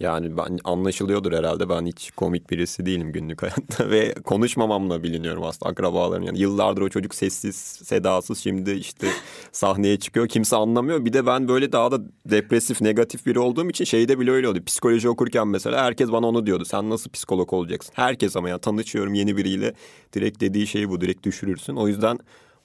[0.00, 1.68] Yani ben anlaşılıyordur herhalde.
[1.68, 6.24] Ben hiç komik birisi değilim günlük hayatta ve konuşmamamla biliniyorum aslında akrabaların.
[6.26, 9.06] Yani yıllardır o çocuk sessiz, sedasız şimdi işte
[9.52, 10.28] sahneye çıkıyor.
[10.28, 11.04] Kimse anlamıyor.
[11.04, 14.64] Bir de ben böyle daha da depresif, negatif biri olduğum için şeyde bile öyle oldu.
[14.66, 16.64] Psikoloji okurken mesela herkes bana onu diyordu.
[16.64, 17.92] Sen nasıl psikolog olacaksın?
[17.96, 19.74] Herkes ama ya tanışıyorum yeni biriyle.
[20.12, 21.00] Direkt dediği şey bu.
[21.00, 21.76] Direkt düşürürsün.
[21.76, 22.18] O yüzden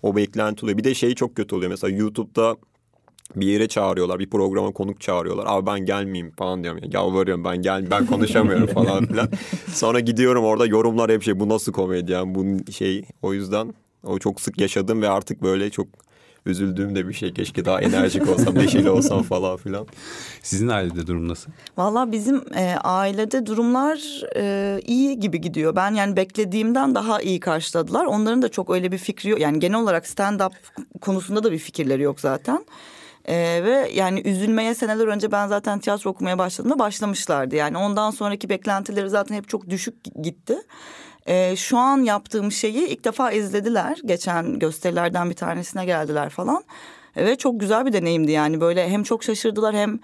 [0.03, 0.77] o beklenti oluyor.
[0.77, 1.71] Bir de şey çok kötü oluyor.
[1.71, 2.57] Mesela YouTube'da
[3.35, 5.45] bir yere çağırıyorlar, bir programa konuk çağırıyorlar.
[5.47, 6.89] Abi ben gelmeyeyim falan diyorum ya.
[6.93, 9.29] Yalvarıyorum ben gel ben konuşamıyorum falan filan.
[9.73, 13.05] Sonra gidiyorum orada yorumlar hep şey bu nasıl komedyen bu şey.
[13.21, 13.73] O yüzden
[14.03, 15.87] o çok sık yaşadım ve artık böyle çok
[16.45, 17.33] üzüldüğüm de bir şey.
[17.33, 19.87] Keşke daha enerjik olsam, neşeli olsam falan filan.
[20.41, 21.51] Sizin ailede durum nasıl?
[21.77, 25.75] Valla bizim e, ailede durumlar e, iyi gibi gidiyor.
[25.75, 28.05] Ben yani beklediğimden daha iyi karşıladılar.
[28.05, 29.39] Onların da çok öyle bir fikri yok.
[29.39, 30.51] Yani genel olarak stand-up
[31.01, 32.65] konusunda da bir fikirleri yok zaten.
[33.27, 37.55] E, ve yani üzülmeye seneler önce ben zaten tiyatro okumaya başladığımda başlamışlardı.
[37.55, 40.57] Yani ondan sonraki beklentileri zaten hep çok düşük gitti.
[41.25, 43.97] E, şu an yaptığım şeyi ilk defa izlediler.
[44.05, 46.63] Geçen gösterilerden bir tanesine geldiler falan.
[47.17, 49.99] Ve çok güzel bir deneyimdi yani böyle hem çok şaşırdılar hem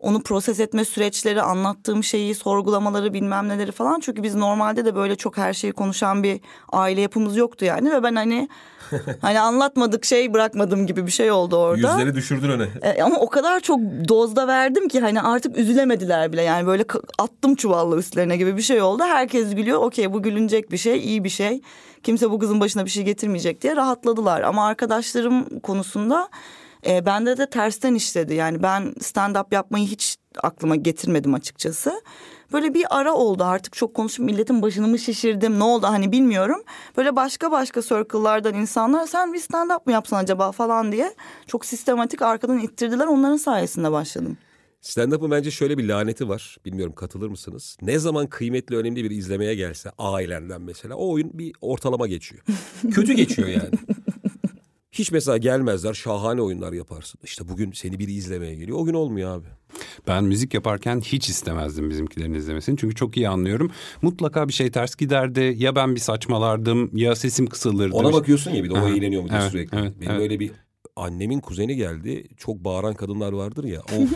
[0.00, 4.00] onu proses etme süreçleri, anlattığım şeyi, sorgulamaları bilmem neleri falan.
[4.00, 6.40] Çünkü biz normalde de böyle çok her şeyi konuşan bir
[6.72, 7.92] aile yapımız yoktu yani.
[7.92, 8.48] Ve ben hani
[9.20, 11.92] hani anlatmadık şey bırakmadım gibi bir şey oldu orada.
[11.92, 12.68] Yüzleri düşürdün öne.
[12.82, 16.42] E, ama o kadar çok dozda verdim ki hani artık üzülemediler bile.
[16.42, 16.84] Yani böyle
[17.18, 19.02] attım çuvalla üstlerine gibi bir şey oldu.
[19.02, 19.78] Herkes gülüyor.
[19.82, 21.60] Okey bu gülünecek bir şey, iyi bir şey.
[22.02, 24.40] Kimse bu kızın başına bir şey getirmeyecek diye rahatladılar.
[24.40, 26.28] Ama arkadaşlarım konusunda
[26.88, 28.34] e, bende de tersten işledi.
[28.34, 32.02] Yani ben stand-up yapmayı hiç aklıma getirmedim açıkçası.
[32.52, 36.62] Böyle bir ara oldu artık çok konuşup milletin başını mı şişirdim ne oldu hani bilmiyorum.
[36.96, 41.14] Böyle başka başka circle'lardan insanlar sen bir stand-up mı yapsan acaba falan diye
[41.46, 44.36] çok sistematik arkadan ittirdiler onların sayesinde başladım.
[44.80, 46.56] Stand-up'ın bence şöyle bir laneti var.
[46.64, 47.76] Bilmiyorum katılır mısınız?
[47.82, 52.42] Ne zaman kıymetli önemli bir izlemeye gelse ailenden mesela o oyun bir ortalama geçiyor.
[52.94, 53.70] Kötü geçiyor yani.
[54.98, 57.20] Hiç mesela gelmezler şahane oyunlar yaparsın.
[57.24, 58.78] İşte bugün seni biri izlemeye geliyor.
[58.78, 59.46] O gün olmuyor abi.
[60.06, 62.76] Ben müzik yaparken hiç istemezdim bizimkilerin izlemesini.
[62.76, 63.70] Çünkü çok iyi anlıyorum.
[64.02, 65.54] Mutlaka bir şey ters giderdi.
[65.58, 67.94] Ya ben bir saçmalardım ya sesim kısılırdı.
[67.94, 69.78] Ona bakıyorsun ya bir de o eğleniyor mu diye evet, sürekli.
[69.78, 70.22] evet, Benim evet.
[70.22, 70.50] öyle bir
[70.96, 72.28] annemin kuzeni geldi.
[72.36, 73.80] Çok bağıran kadınlar vardır ya.
[73.80, 73.96] O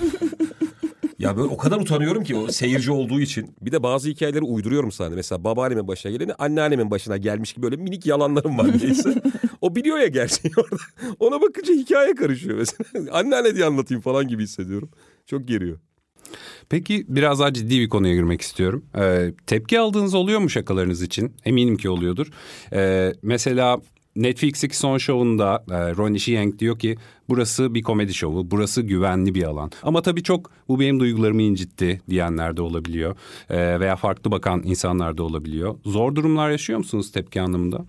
[1.19, 3.55] Ya böyle o kadar utanıyorum ki o seyirci olduğu için.
[3.61, 5.11] Bir de bazı hikayeleri uyduruyorum sana.
[5.14, 9.23] Mesela babaannemin başına geleni anneannemin başına gelmiş gibi böyle minik yalanlarım var neyse.
[9.61, 10.83] o biliyor ya gerçeği orada.
[11.18, 13.12] Ona bakınca hikaye karışıyor mesela.
[13.18, 14.90] Anneanne diye anlatayım falan gibi hissediyorum.
[15.27, 15.79] Çok geriyor.
[16.68, 18.85] Peki biraz daha ciddi bir konuya girmek istiyorum.
[18.99, 21.33] Ee, tepki aldığınız oluyor mu şakalarınız için?
[21.44, 22.27] Eminim ki oluyordur.
[22.73, 23.81] Ee, mesela
[24.16, 26.96] Netflix'teki son şovunda e, Ronnie Chieng diyor ki
[27.29, 29.70] burası bir komedi şovu, burası güvenli bir alan.
[29.83, 33.16] Ama tabii çok bu benim duygularımı incitti diyenler de olabiliyor.
[33.51, 35.75] Ee, veya farklı bakan insanlar da olabiliyor.
[35.85, 37.85] Zor durumlar yaşıyor musunuz tepki anlamında?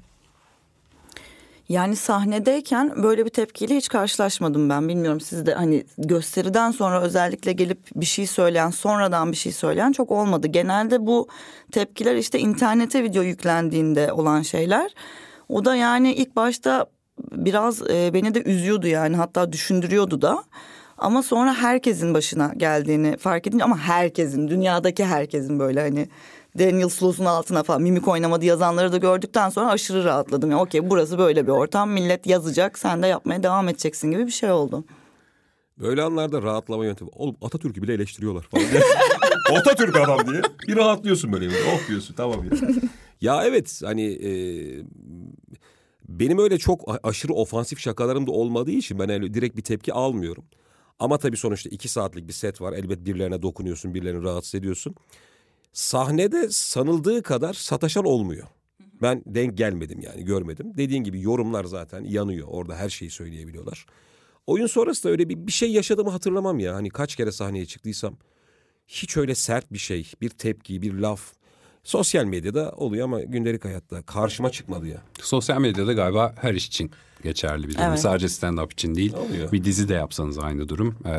[1.72, 4.90] Yani sahnedeyken böyle bir tepkiyle hiç karşılaşmadım ben.
[4.90, 9.92] Bilmiyorum siz de hani gösteriden sonra özellikle gelip bir şey söyleyen, sonradan bir şey söyleyen
[9.92, 10.48] çok olmadı.
[10.48, 11.28] Genelde bu
[11.72, 14.92] tepkiler işte internete video yüklendiğinde olan şeyler.
[15.50, 16.86] O da yani ilk başta
[17.32, 20.44] biraz e, beni de üzüyordu yani hatta düşündürüyordu da.
[20.98, 26.08] Ama sonra herkesin başına geldiğini fark edince ama herkesin dünyadaki herkesin böyle hani
[26.60, 30.52] Daniel Sloss'un altına falan mimik oynamadı yazanları da gördükten sonra aşırı rahatladım.
[30.52, 34.32] Yani okey burası böyle bir ortam millet yazacak sen de yapmaya devam edeceksin gibi bir
[34.32, 34.84] şey oldu.
[35.80, 37.12] Böyle anlarda rahatlama yöntemi.
[37.14, 38.66] Oğlum Atatürk'ü bile eleştiriyorlar falan.
[39.60, 40.42] Atatürk adam diye.
[40.68, 41.48] Bir rahatlıyorsun böyle.
[41.48, 42.52] Oh diyorsun tamam ya.
[43.22, 44.32] ya evet hani e,
[46.10, 50.44] benim öyle çok aşırı ofansif şakalarım da olmadığı için ben öyle direkt bir tepki almıyorum.
[51.00, 52.74] Ama tabii sonuçta iki saatlik bir set var.
[52.74, 54.96] Elbet birilerine dokunuyorsun, birilerini rahatsız ediyorsun.
[55.74, 58.48] Sahnede sanıldığı kadar sataşan olmuyor.
[59.02, 60.74] Ben denk gelmedim yani görmedim.
[60.78, 62.48] Dediğin gibi yorumlar zaten yanıyor.
[62.52, 63.86] Orada her şeyi söyleyebiliyorlar.
[64.48, 66.76] Oyun sonrası da öyle bir, bir şey yaşadığımı hatırlamam ya.
[66.76, 68.18] Hani kaç kere sahneye çıktıysam
[68.88, 71.34] hiç öyle sert bir şey, bir tepki, bir laf
[71.84, 75.02] sosyal medyada oluyor ama gündelik hayatta karşıma çıkmadı ya.
[75.22, 76.92] Sosyal medyada galiba her iş için
[77.24, 77.86] geçerli bir durum.
[77.88, 78.00] Evet.
[78.00, 79.14] Sadece stand-up için değil.
[79.14, 79.52] Oluyor.
[79.52, 80.96] Bir dizi de yapsanız aynı durum.
[81.06, 81.10] Ee,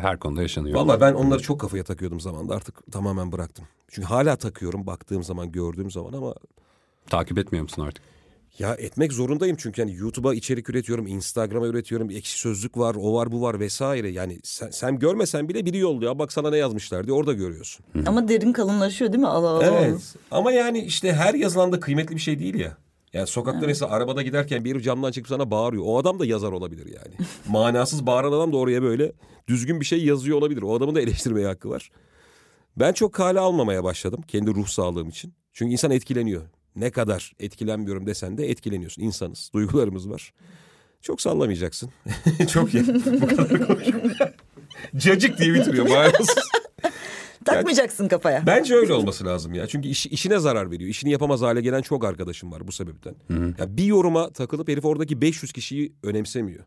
[0.00, 0.76] her konuda yaşanıyor.
[0.76, 3.64] Vallahi ben onları çok kafaya takıyordum zamanda artık tamamen bıraktım.
[3.88, 6.34] Çünkü hala takıyorum baktığım zaman gördüğüm zaman ama
[7.06, 8.04] Takip etmiyor musun artık?
[8.58, 13.32] Ya etmek zorundayım çünkü yani YouTube'a içerik üretiyorum, Instagram'a üretiyorum, ekşi sözlük var, o var
[13.32, 14.10] bu var vesaire.
[14.10, 16.18] Yani sen, sen görmesen bile biri yolluyor.
[16.18, 17.86] Bak sana ne yazmışlar diye orada görüyorsun.
[18.06, 19.28] Ama derin kalınlaşıyor değil mi?
[19.28, 19.64] Allah Allah.
[19.64, 20.14] Evet.
[20.30, 22.76] Ama yani işte her yazılan da kıymetli bir şey değil ya.
[23.12, 25.82] Yani sokakta mesela arabada giderken biri camdan çıkıp sana bağırıyor.
[25.86, 27.28] O adam da yazar olabilir yani.
[27.48, 29.12] Manasız bağıran adam da oraya böyle
[29.48, 30.62] düzgün bir şey yazıyor olabilir.
[30.62, 31.90] O adamın da eleştirmeye hakkı var.
[32.76, 35.34] Ben çok kale almamaya başladım kendi ruh sağlığım için.
[35.52, 36.42] Çünkü insan etkileniyor.
[36.76, 39.02] Ne kadar etkilenmiyorum desen de etkileniyorsun.
[39.02, 40.32] İnsanız, duygularımız var.
[41.02, 41.90] Çok sallamayacaksın.
[42.52, 42.82] çok ya.
[43.20, 44.10] Bu kadar konuşuyorum.
[44.96, 46.38] Cacık diye bitiriyor manasız.
[47.44, 48.46] Takmayacaksın kafaya.
[48.46, 49.66] Bence öyle olması lazım ya.
[49.66, 50.90] Çünkü iş, işine zarar veriyor.
[50.90, 53.14] İşini yapamaz hale gelen çok arkadaşım var bu sebepten.
[53.58, 56.64] Ya bir yoruma takılıp herif oradaki 500 kişiyi önemsemiyor.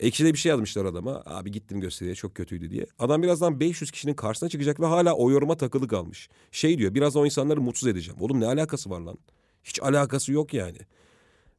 [0.00, 1.22] Ekşi'de bir şey yazmışlar adama.
[1.26, 2.86] Abi gittim gösteriye çok kötüydü diye.
[2.98, 6.28] Adam birazdan 500 kişinin karşısına çıkacak ve hala o yoruma takılı kalmış.
[6.52, 8.20] Şey diyor biraz o insanları mutsuz edeceğim.
[8.20, 9.18] Oğlum ne alakası var lan?
[9.64, 10.78] Hiç alakası yok yani.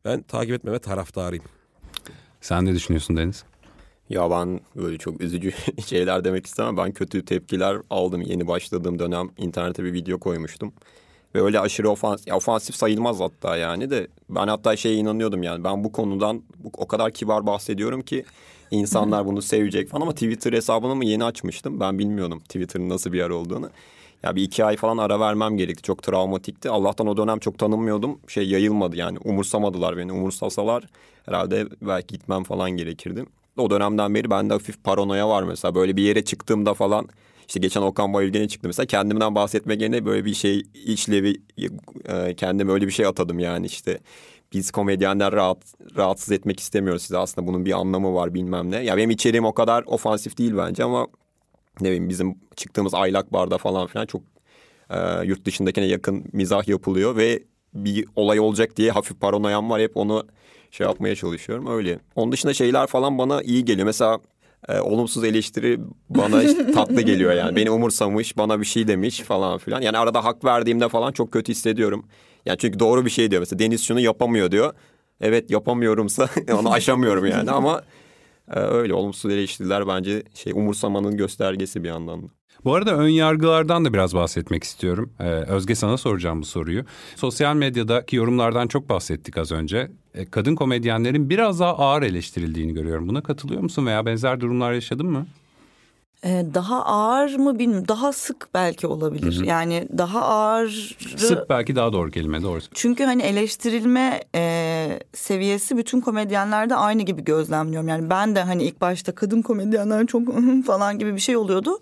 [0.05, 1.45] Ben takip etmeme taraftarıyım.
[2.41, 3.43] Sen ne düşünüyorsun Deniz?
[4.09, 5.51] Ya ben böyle çok üzücü
[5.85, 6.77] şeyler demek istemem.
[6.77, 8.21] Ben kötü tepkiler aldım.
[8.21, 10.73] Yeni başladığım dönem internete bir video koymuştum.
[11.37, 14.07] Ve öyle aşırı ofans, ofansif sayılmaz hatta yani de.
[14.29, 15.63] Ben hatta şeye inanıyordum yani.
[15.63, 18.25] Ben bu konudan bu, o kadar kibar bahsediyorum ki
[18.71, 20.01] insanlar bunu sevecek falan.
[20.01, 21.79] Ama Twitter hesabını mı yeni açmıştım.
[21.79, 23.69] Ben bilmiyordum Twitter'ın nasıl bir yer olduğunu.
[24.23, 25.83] Ya bir iki ay falan ara vermem gerekti.
[25.83, 26.69] Çok travmatikti.
[26.69, 28.19] Allah'tan o dönem çok tanınmıyordum.
[28.27, 29.17] Şey yayılmadı yani.
[29.23, 30.11] Umursamadılar beni.
[30.11, 30.83] Umursasalar
[31.25, 33.25] herhalde belki gitmem falan gerekirdi.
[33.57, 35.75] O dönemden beri bende hafif paranoya var mesela.
[35.75, 37.09] Böyle bir yere çıktığımda falan
[37.47, 41.41] işte geçen Okan Bayülgen'e çıktım mesela kendimden bahsetmek yerine böyle bir şey işlevi
[42.05, 43.99] e, kendime öyle bir şey atadım yani işte
[44.53, 45.57] biz komedyenler rahat,
[45.97, 48.83] rahatsız etmek istemiyoruz size aslında bunun bir anlamı var bilmem ne.
[48.83, 51.07] Ya benim içeriğim o kadar ofansif değil bence ama
[51.81, 54.21] ne bileyim bizim çıktığımız aylak barda falan filan çok
[54.89, 59.97] e, yurt dışındakine yakın mizah yapılıyor ve bir olay olacak diye hafif paranoyam var hep
[59.97, 60.27] onu
[60.71, 61.99] şey yapmaya çalışıyorum öyle.
[62.15, 63.85] Onun dışında şeyler falan bana iyi geliyor.
[63.85, 64.19] Mesela
[64.69, 67.55] e, olumsuz eleştiri bana işte tatlı geliyor yani.
[67.55, 69.81] Beni umursamış, bana bir şey demiş falan filan.
[69.81, 72.05] Yani arada hak verdiğimde falan çok kötü hissediyorum.
[72.45, 73.39] Yani çünkü doğru bir şey diyor.
[73.39, 74.73] Mesela Deniz şunu yapamıyor diyor.
[75.21, 77.81] Evet yapamıyorumsa onu aşamıyorum yani ama
[78.53, 82.27] e, öyle olumsuz eleştiriler bence şey umursamanın göstergesi bir yandan da.
[82.67, 85.13] Bu arada ön yargılardan da biraz bahsetmek istiyorum.
[85.19, 86.83] Ee, Özge sana soracağım bu soruyu.
[87.15, 89.91] Sosyal medyadaki yorumlardan çok bahsettik az önce.
[90.13, 93.07] Ee, kadın komedyenlerin biraz daha ağır eleştirildiğini görüyorum.
[93.09, 95.27] Buna katılıyor musun veya benzer durumlar yaşadın mı?
[96.23, 97.87] Ee, daha ağır mı bilmiyorum.
[97.87, 99.45] Daha sık belki olabilir.
[99.45, 100.97] Yani daha ağır.
[101.17, 102.69] Sık belki daha doğru kelime doğrusu.
[102.73, 107.87] Çünkü hani eleştirilme e, seviyesi bütün komedyenlerde aynı gibi gözlemliyorum.
[107.87, 110.21] Yani ben de hani ilk başta kadın komedyenler çok
[110.65, 111.79] falan gibi bir şey oluyordu.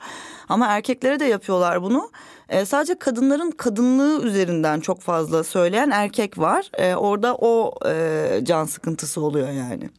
[0.50, 2.12] Ama erkeklere de yapıyorlar bunu.
[2.50, 6.69] E, sadece kadınların kadınlığı üzerinden çok fazla söyleyen erkek var.
[6.74, 9.89] E, orada o e, can sıkıntısı oluyor yani.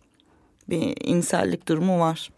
[0.68, 2.30] Bir insellik durumu var.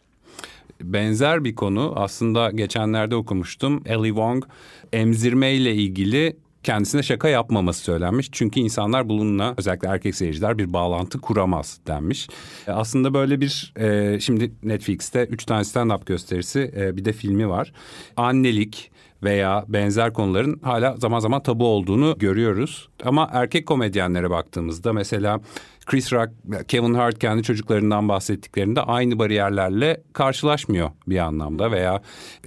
[0.82, 1.92] Benzer bir konu.
[1.96, 3.82] Aslında geçenlerde okumuştum.
[3.86, 4.44] Ellie Wong
[4.92, 8.28] emzirme ile ilgili kendisine şaka yapmaması söylenmiş.
[8.32, 12.28] Çünkü insanlar bununla özellikle erkek seyirciler bir bağlantı kuramaz denmiş.
[12.66, 17.48] E, Aslında böyle bir e, şimdi Netflix'te üç tane stand-up gösterisi e, bir de filmi
[17.48, 17.72] var.
[18.16, 18.90] Annelik
[19.22, 22.88] veya benzer konuların hala zaman zaman tabu olduğunu görüyoruz.
[23.04, 25.40] Ama erkek komedyenlere baktığımızda mesela
[25.88, 26.30] Chris Rock,
[26.68, 32.02] Kevin Hart kendi çocuklarından bahsettiklerinde aynı bariyerlerle karşılaşmıyor bir anlamda veya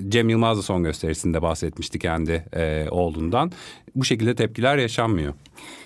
[0.09, 3.51] Cem Yılmaz da son gösterisinde bahsetmişti kendi e, oğlundan.
[3.95, 5.33] Bu şekilde tepkiler yaşanmıyor.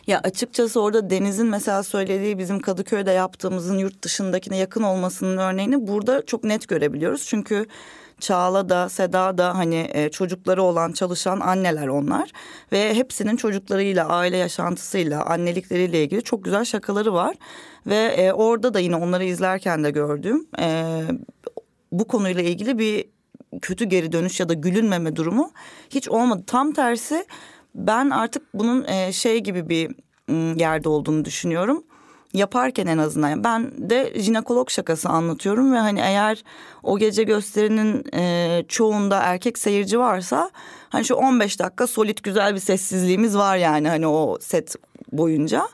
[0.07, 6.25] Ya açıkçası orada Deniz'in mesela söylediği bizim Kadıköy'de yaptığımızın yurt dışındakine yakın olmasının örneğini burada
[6.25, 7.25] çok net görebiliyoruz.
[7.27, 7.65] Çünkü
[8.19, 12.31] Çağla da Seda da hani e, çocukları olan çalışan anneler onlar.
[12.71, 17.35] Ve hepsinin çocuklarıyla aile yaşantısıyla annelikleriyle ilgili çok güzel şakaları var.
[17.87, 21.01] Ve e, orada da yine onları izlerken de gördüğüm e,
[21.91, 23.05] bu konuyla ilgili bir
[23.61, 25.51] kötü geri dönüş ya da gülünmeme durumu
[25.89, 26.43] hiç olmadı.
[26.47, 27.25] Tam tersi
[27.75, 29.95] ben artık bunun e, şey gibi bir
[30.59, 31.83] yerde olduğunu düşünüyorum
[32.37, 36.43] yaparken en azından ben de jinekolog şakası anlatıyorum ve hani eğer
[36.83, 40.49] o gece gösterinin e, çoğunda erkek seyirci varsa
[40.89, 44.75] hani şu 15 dakika solit güzel bir sessizliğimiz var yani hani o set
[45.11, 45.67] boyunca.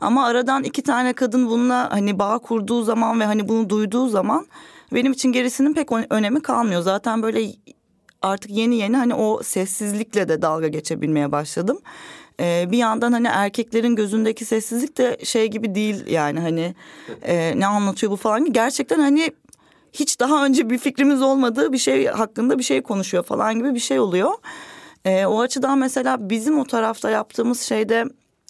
[0.00, 4.46] Ama aradan iki tane kadın bununla hani bağ kurduğu zaman ve hani bunu duyduğu zaman
[4.92, 6.82] benim için gerisinin pek önemi kalmıyor.
[6.82, 7.52] Zaten böyle
[8.22, 11.78] artık yeni yeni hani o sessizlikle de dalga geçebilmeye başladım
[12.40, 16.74] e, bir yandan hani erkeklerin gözündeki sessizlik de şey gibi değil yani hani
[17.22, 19.30] e, ne anlatıyor bu falan gerçekten hani
[19.92, 23.80] hiç daha önce bir fikrimiz olmadığı bir şey hakkında bir şey konuşuyor falan gibi bir
[23.80, 24.30] şey oluyor.
[25.04, 28.04] E, o açıdan mesela bizim o tarafta yaptığımız şeyde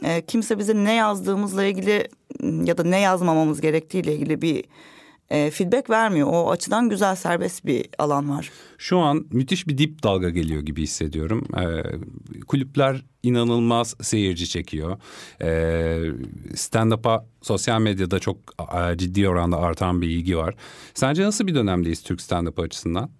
[0.04, 2.08] e, kimse bize ne yazdığımızla ilgili
[2.42, 4.64] ya da ne yazmamamız gerektiğiyle ilgili bir
[5.30, 6.28] e, feedback vermiyor.
[6.32, 8.50] O açıdan güzel serbest bir alan var.
[8.78, 11.48] Şu an müthiş bir dip dalga geliyor gibi hissediyorum.
[11.56, 11.64] E,
[12.44, 14.98] kulüpler inanılmaz seyirci çekiyor.
[15.42, 15.48] E,
[16.54, 18.36] Stand-up'a sosyal medyada çok
[18.78, 20.54] e, ciddi oranda artan bir ilgi var.
[20.94, 23.10] Sence nasıl bir dönemdeyiz Türk stand-up açısından?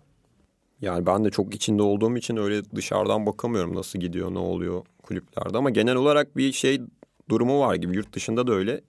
[0.80, 5.58] Yani ben de çok içinde olduğum için öyle dışarıdan bakamıyorum nasıl gidiyor, ne oluyor kulüplerde.
[5.58, 6.80] Ama genel olarak bir şey
[7.28, 7.96] durumu var gibi.
[7.96, 8.80] Yurt dışında da öyle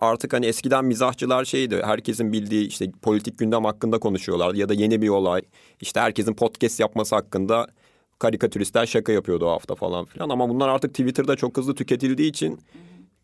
[0.00, 5.02] artık hani eskiden mizahçılar şeydi herkesin bildiği işte politik gündem hakkında konuşuyorlar ya da yeni
[5.02, 5.42] bir olay
[5.80, 7.66] işte herkesin podcast yapması hakkında
[8.18, 12.60] karikatüristler şaka yapıyordu o hafta falan filan ama bunlar artık Twitter'da çok hızlı tüketildiği için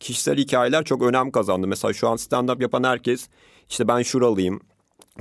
[0.00, 1.66] kişisel hikayeler çok önem kazandı.
[1.66, 3.28] Mesela şu an stand-up yapan herkes
[3.68, 4.60] işte ben şuralıyım,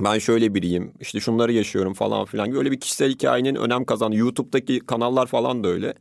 [0.00, 4.16] ben şöyle biriyim, işte şunları yaşıyorum falan filan gibi öyle bir kişisel hikayenin önem kazandı.
[4.16, 5.94] YouTube'daki kanallar falan da öyle.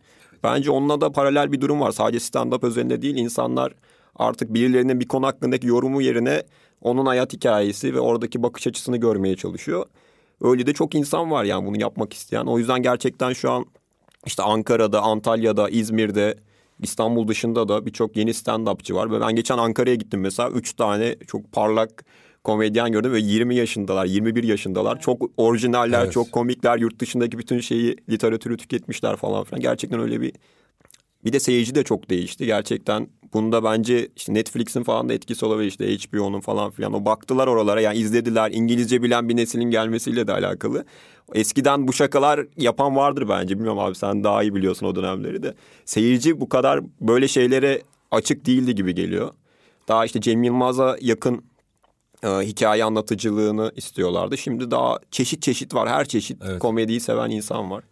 [0.43, 1.91] Bence onunla da paralel bir durum var.
[1.91, 3.73] Sadece stand-up özelinde değil insanlar
[4.15, 6.43] artık birilerinin bir konu hakkındaki yorumu yerine
[6.81, 9.85] onun hayat hikayesi ve oradaki bakış açısını görmeye çalışıyor.
[10.41, 12.45] Öyle de çok insan var yani bunu yapmak isteyen.
[12.45, 13.65] O yüzden gerçekten şu an
[14.25, 16.35] işte Ankara'da, Antalya'da, İzmir'de,
[16.81, 19.11] İstanbul dışında da birçok yeni stand-upçı var.
[19.11, 20.49] Ve ben geçen Ankara'ya gittim mesela.
[20.49, 22.05] Üç tane çok parlak
[22.43, 24.99] komedyen gördüm ve 20 yaşındalar, 21 yaşındalar.
[24.99, 26.13] Çok orijinaller, evet.
[26.13, 26.77] çok komikler.
[26.77, 29.61] Yurt dışındaki bütün şeyi, literatürü tüketmişler falan filan.
[29.61, 30.33] Gerçekten öyle bir...
[31.25, 32.45] Bir de seyirci de çok değişti.
[32.45, 36.93] Gerçekten Bunda bence işte Netflix'in falan da etkisi olabilir işte HBO'nun falan filan.
[36.93, 38.51] O baktılar oralara yani izlediler.
[38.51, 40.85] İngilizce bilen bir neslin gelmesiyle de alakalı.
[41.33, 43.55] Eskiden bu şakalar yapan vardır bence.
[43.55, 45.55] Bilmiyorum abi sen daha iyi biliyorsun o dönemleri de.
[45.85, 49.31] Seyirci bu kadar böyle şeylere açık değildi gibi geliyor.
[49.87, 51.45] Daha işte Cem Yılmaz'a yakın
[52.23, 54.37] e, hikaye anlatıcılığını istiyorlardı.
[54.37, 55.89] Şimdi daha çeşit çeşit var.
[55.89, 56.59] Her çeşit evet.
[56.59, 57.83] komediyi seven insan var.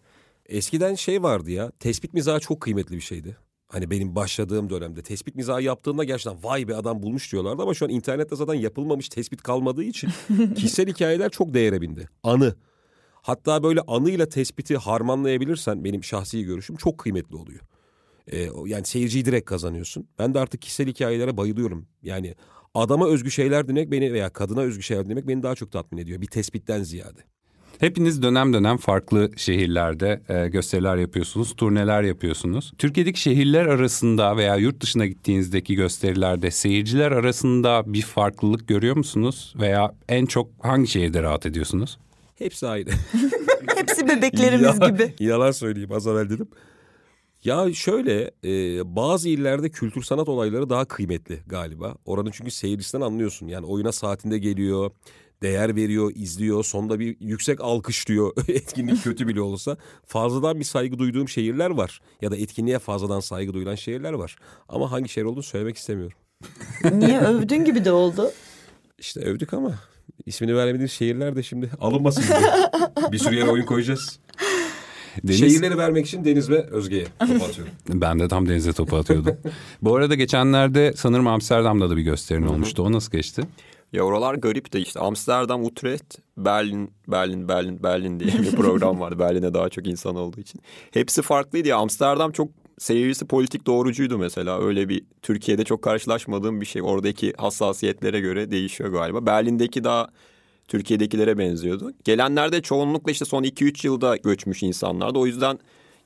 [0.46, 1.70] Eskiden şey vardı ya.
[1.70, 3.36] Tespit mizahı çok kıymetli bir şeydi.
[3.68, 7.84] Hani benim başladığım dönemde tespit mizahı yaptığımda gerçekten vay be adam bulmuş diyorlardı ama şu
[7.84, 10.10] an internette zaten yapılmamış tespit kalmadığı için
[10.54, 12.08] kişisel hikayeler çok değere bindi.
[12.22, 12.54] Anı.
[13.22, 17.60] Hatta böyle anıyla tespiti harmanlayabilirsen benim şahsi görüşüm çok kıymetli oluyor.
[18.32, 20.08] Ee, yani seyirciyi direkt kazanıyorsun.
[20.18, 21.86] Ben de artık kişisel hikayelere bayılıyorum.
[22.02, 22.34] Yani
[22.74, 26.20] adama özgü şeyler demek beni veya kadına özgü şeyler demek beni daha çok tatmin ediyor.
[26.20, 27.20] Bir tespitten ziyade.
[27.78, 32.72] Hepiniz dönem dönem farklı şehirlerde e, gösteriler yapıyorsunuz, turneler yapıyorsunuz.
[32.78, 39.54] Türkiye'deki şehirler arasında veya yurt dışına gittiğinizdeki gösterilerde seyirciler arasında bir farklılık görüyor musunuz?
[39.60, 41.98] Veya en çok hangi şehirde rahat ediyorsunuz?
[42.38, 42.90] Hepsi aynı.
[43.76, 45.14] Hepsi bebeklerimiz ya, gibi.
[45.20, 46.48] Yalan söyleyeyim az evvel dedim.
[47.44, 48.50] Ya şöyle e,
[48.96, 51.94] bazı illerde kültür sanat olayları daha kıymetli galiba.
[52.04, 53.48] Oranın çünkü seyircisinden anlıyorsun.
[53.48, 54.90] Yani oyuna saatinde geliyor
[55.44, 56.64] değer veriyor, izliyor.
[56.64, 59.76] Sonunda bir yüksek alkışlıyor etkinlik kötü bile olsa.
[60.06, 62.00] Fazladan bir saygı duyduğum şehirler var.
[62.22, 64.36] Ya da etkinliğe fazladan saygı duyulan şehirler var.
[64.68, 66.18] Ama hangi şehir olduğunu söylemek istemiyorum.
[66.92, 68.30] Niye övdün gibi de oldu?
[68.98, 69.74] İşte övdük ama
[70.26, 72.24] ismini veremediğimiz şehirler de şimdi alınmasın
[73.12, 74.18] bir sürü yere oyun koyacağız.
[75.24, 75.40] Deniz...
[75.40, 77.72] Şehirleri vermek için Deniz ve Özge'ye topu atıyorum.
[77.88, 79.36] ben de tam Deniz'e topu atıyordum.
[79.82, 82.82] Bu arada geçenlerde sanırım Amsterdam'da da bir gösterin olmuştu.
[82.82, 83.42] O nasıl geçti?
[83.94, 89.18] Ya oralar garip de işte Amsterdam, Utrecht, Berlin, Berlin, Berlin, Berlin diye bir program vardı.
[89.18, 90.60] Berlin'e daha çok insan olduğu için.
[90.90, 91.76] Hepsi farklıydı ya.
[91.76, 94.60] Amsterdam çok seyircisi politik doğrucuydu mesela.
[94.60, 96.82] Öyle bir Türkiye'de çok karşılaşmadığım bir şey.
[96.82, 99.26] Oradaki hassasiyetlere göre değişiyor galiba.
[99.26, 100.08] Berlin'deki daha
[100.68, 101.92] Türkiye'dekilere benziyordu.
[102.04, 105.18] Gelenler de çoğunlukla işte son 2-3 yılda göçmüş insanlardı.
[105.18, 105.58] O yüzden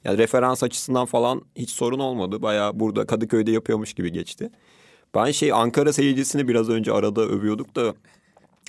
[0.05, 2.43] yani referans açısından falan hiç sorun olmadı.
[2.43, 4.51] Bayağı burada Kadıköy'de yapıyormuş gibi geçti.
[5.15, 7.95] Ben şey Ankara seyircisini biraz önce arada övüyorduk da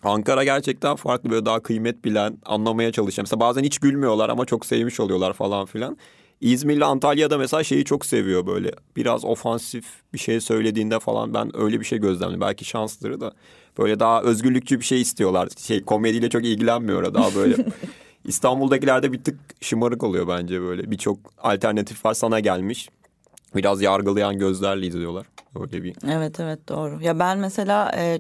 [0.04, 3.24] Ankara gerçekten farklı böyle daha kıymet bilen, anlamaya çalışan.
[3.24, 5.98] Mesela bazen hiç gülmüyorlar ama çok sevmiş oluyorlar falan filan.
[6.42, 8.72] İzmir'le Antalya'da mesela şeyi çok seviyor böyle.
[8.96, 12.42] Biraz ofansif bir şey söylediğinde falan ben öyle bir şey gözlemledim.
[12.42, 13.34] Belki şansları da
[13.78, 15.50] böyle daha özgürlükçü bir şey istiyorlar.
[15.58, 17.56] Şey komediyle çok ilgilenmiyor daha böyle.
[18.26, 20.92] İstanbul'dakilerde bir tık şımarık oluyor bence böyle.
[20.92, 22.90] Birçok alternatif var sana gelmiş.
[23.56, 25.26] Biraz yargılayan gözlerle izliyorlar.
[25.60, 25.96] Öyle bir.
[26.10, 27.02] Evet evet doğru.
[27.02, 28.20] Ya ben mesela e,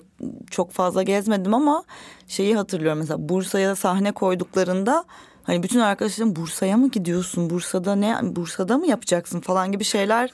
[0.51, 1.83] çok fazla gezmedim ama
[2.27, 5.05] şeyi hatırlıyorum mesela Bursa'ya sahne koyduklarında
[5.43, 7.49] hani bütün arkadaşlarım Bursa'ya mı gidiyorsun?
[7.49, 10.29] Bursa'da ne Bursa'da mı yapacaksın falan gibi şeyler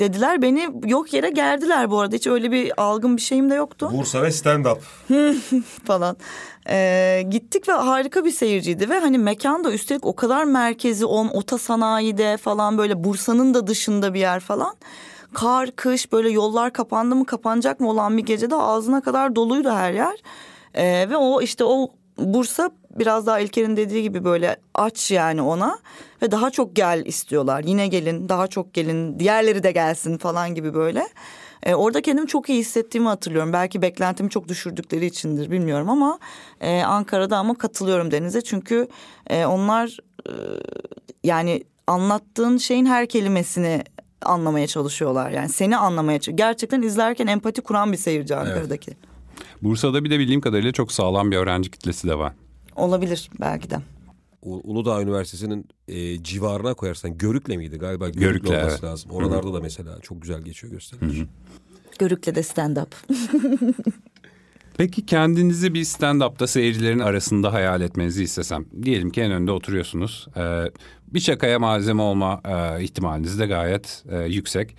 [0.00, 0.42] dediler.
[0.42, 2.16] Beni yok yere gerdiler bu arada.
[2.16, 3.90] Hiç öyle bir algın bir şeyim de yoktu.
[3.92, 4.78] Bursa ve stand-up.
[5.84, 6.16] falan.
[6.68, 11.28] Ee, gittik ve harika bir seyirciydi ve hani mekan da üstelik o kadar merkezi on
[11.28, 14.74] ota sanayide falan böyle Bursa'nın da dışında bir yer falan.
[15.34, 19.92] Kar, kış böyle yollar kapandı mı kapanacak mı olan bir gecede ağzına kadar doluydu her
[19.92, 20.16] yer.
[20.74, 25.78] Ee, ve o işte o Bursa biraz daha İlker'in dediği gibi böyle aç yani ona
[26.22, 27.64] ve daha çok gel istiyorlar.
[27.64, 31.08] Yine gelin, daha çok gelin, diğerleri de gelsin falan gibi böyle.
[31.62, 33.52] E, orada kendimi çok iyi hissettiğimi hatırlıyorum.
[33.52, 36.18] Belki beklentimi çok düşürdükleri içindir bilmiyorum ama
[36.60, 38.40] e, Ankara'da ama katılıyorum Deniz'e.
[38.40, 38.88] Çünkü
[39.26, 40.32] e, onlar e,
[41.24, 43.84] yani anlattığın şeyin her kelimesini
[44.22, 45.30] anlamaya çalışıyorlar.
[45.30, 46.18] Yani seni anlamaya.
[46.34, 48.90] Gerçekten izlerken empati kuran bir seyirci Ankara'daki.
[48.90, 49.10] Evet.
[49.62, 52.32] Bursa'da bir de bildiğim kadarıyla çok sağlam bir öğrenci kitlesi de var.
[52.80, 53.78] Olabilir belki de.
[54.42, 58.08] Uludağ Üniversitesi'nin e, civarına koyarsan Görükle miydi galiba?
[58.08, 58.84] Görükle, Görükle olması evet.
[58.84, 59.10] lazım.
[59.10, 59.54] Oralarda Hı-hı.
[59.54, 61.26] da mesela çok güzel geçiyor gösteriler.
[61.98, 62.86] Görükle de stand-up.
[64.76, 68.64] Peki kendinizi bir stand-up'ta seyircilerin arasında hayal etmenizi istesem.
[68.82, 70.28] Diyelim ki en önde oturuyorsunuz.
[70.36, 70.64] Ee,
[71.06, 74.76] bir şakaya malzeme olma e, ihtimaliniz de gayet e, yüksek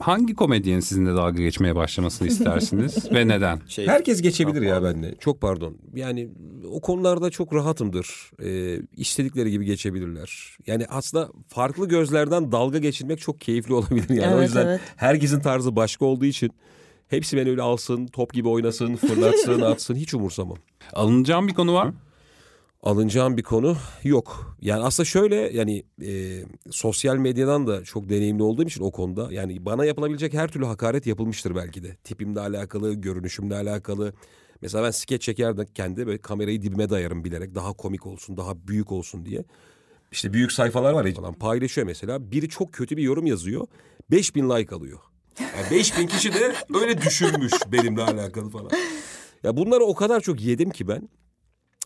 [0.00, 3.60] hangi komedyen sizinle dalga geçmeye başlamasını istersiniz ve neden?
[3.68, 5.14] Şey, Herkes geçebilir ya benimle.
[5.20, 5.76] Çok pardon.
[5.94, 6.28] Yani
[6.70, 8.30] o konularda çok rahatımdır.
[8.42, 10.56] Ee, istedikleri gibi geçebilirler.
[10.66, 14.08] Yani aslında farklı gözlerden dalga geçirmek çok keyifli olabilir.
[14.08, 14.80] Yani evet, o yüzden evet.
[14.96, 16.50] herkesin tarzı başka olduğu için
[17.08, 20.58] hepsi beni öyle alsın, top gibi oynasın, fırlatsın, atsın hiç umursamam.
[20.92, 21.90] Alınacağım bir konu var?
[22.84, 24.56] Alınacağım bir konu yok.
[24.60, 29.66] Yani aslında şöyle yani e, sosyal medyadan da çok deneyimli olduğum için o konuda yani
[29.66, 31.96] bana yapılabilecek her türlü hakaret yapılmıştır belki de.
[31.96, 34.12] Tipimle alakalı, görünüşümle alakalı.
[34.62, 38.92] Mesela ben skeç çekerden kendi böyle kamerayı dibime dayarım bilerek daha komik olsun, daha büyük
[38.92, 39.44] olsun diye.
[40.12, 42.30] İşte büyük sayfalar var ya falan paylaşıyor mesela.
[42.30, 43.66] Biri çok kötü bir yorum yazıyor.
[44.10, 44.98] 5000 like alıyor.
[45.40, 48.70] Yani 5000 kişi de öyle düşünmüş benimle alakalı falan.
[49.42, 51.08] Ya bunları o kadar çok yedim ki ben.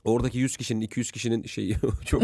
[0.04, 2.22] Oradaki 100 kişinin 200 kişinin şeyi çok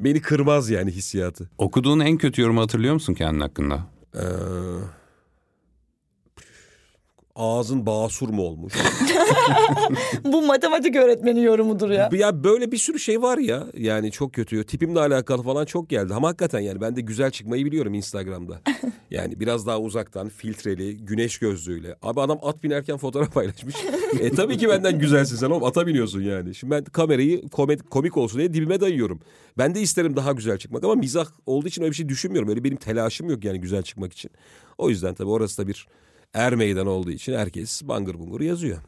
[0.00, 1.50] beni kırmaz yani hissiyatı.
[1.58, 3.86] Okuduğun en kötü yorumu hatırlıyor musun kendin hakkında?
[4.14, 4.20] Ee,
[7.36, 8.72] ağzın basur mu olmuş?
[10.24, 12.08] Bu matematik öğretmeni yorumudur ya.
[12.12, 13.66] Ya böyle bir sürü şey var ya.
[13.76, 14.64] Yani çok kötü.
[14.66, 16.14] Tipimle alakalı falan çok geldi.
[16.14, 18.60] Ama hakikaten yani ben de güzel çıkmayı biliyorum Instagram'da.
[19.10, 21.96] Yani biraz daha uzaktan filtreli, güneş gözlüğüyle.
[22.02, 23.74] Abi adam at binerken fotoğraf paylaşmış.
[24.20, 26.54] e tabii ki benden güzelsin sen oğlum ata biniyorsun yani.
[26.54, 27.48] Şimdi ben kamerayı
[27.90, 29.20] komik, olsun diye dibime dayıyorum.
[29.58, 32.48] Ben de isterim daha güzel çıkmak ama mizah olduğu için öyle bir şey düşünmüyorum.
[32.48, 34.30] Öyle benim telaşım yok yani güzel çıkmak için.
[34.78, 35.86] O yüzden tabii orası da bir
[36.34, 38.78] er meydan olduğu için herkes bangır bungur yazıyor.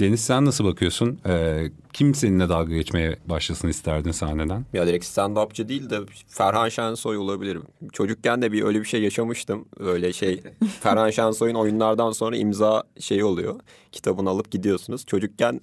[0.00, 1.18] Deniz sen nasıl bakıyorsun?
[1.26, 4.64] Ee, kim seninle dalga geçmeye başlasın isterdin sahneden?
[4.72, 7.58] Ya direkt stand-upçı değil de Ferhan Şensoy olabilir.
[7.92, 9.64] Çocukken de bir öyle bir şey yaşamıştım.
[9.78, 10.42] Öyle şey
[10.80, 13.60] Ferhan Şensoy'un oyunlardan sonra imza şey oluyor.
[13.92, 15.06] Kitabını alıp gidiyorsunuz.
[15.06, 15.60] Çocukken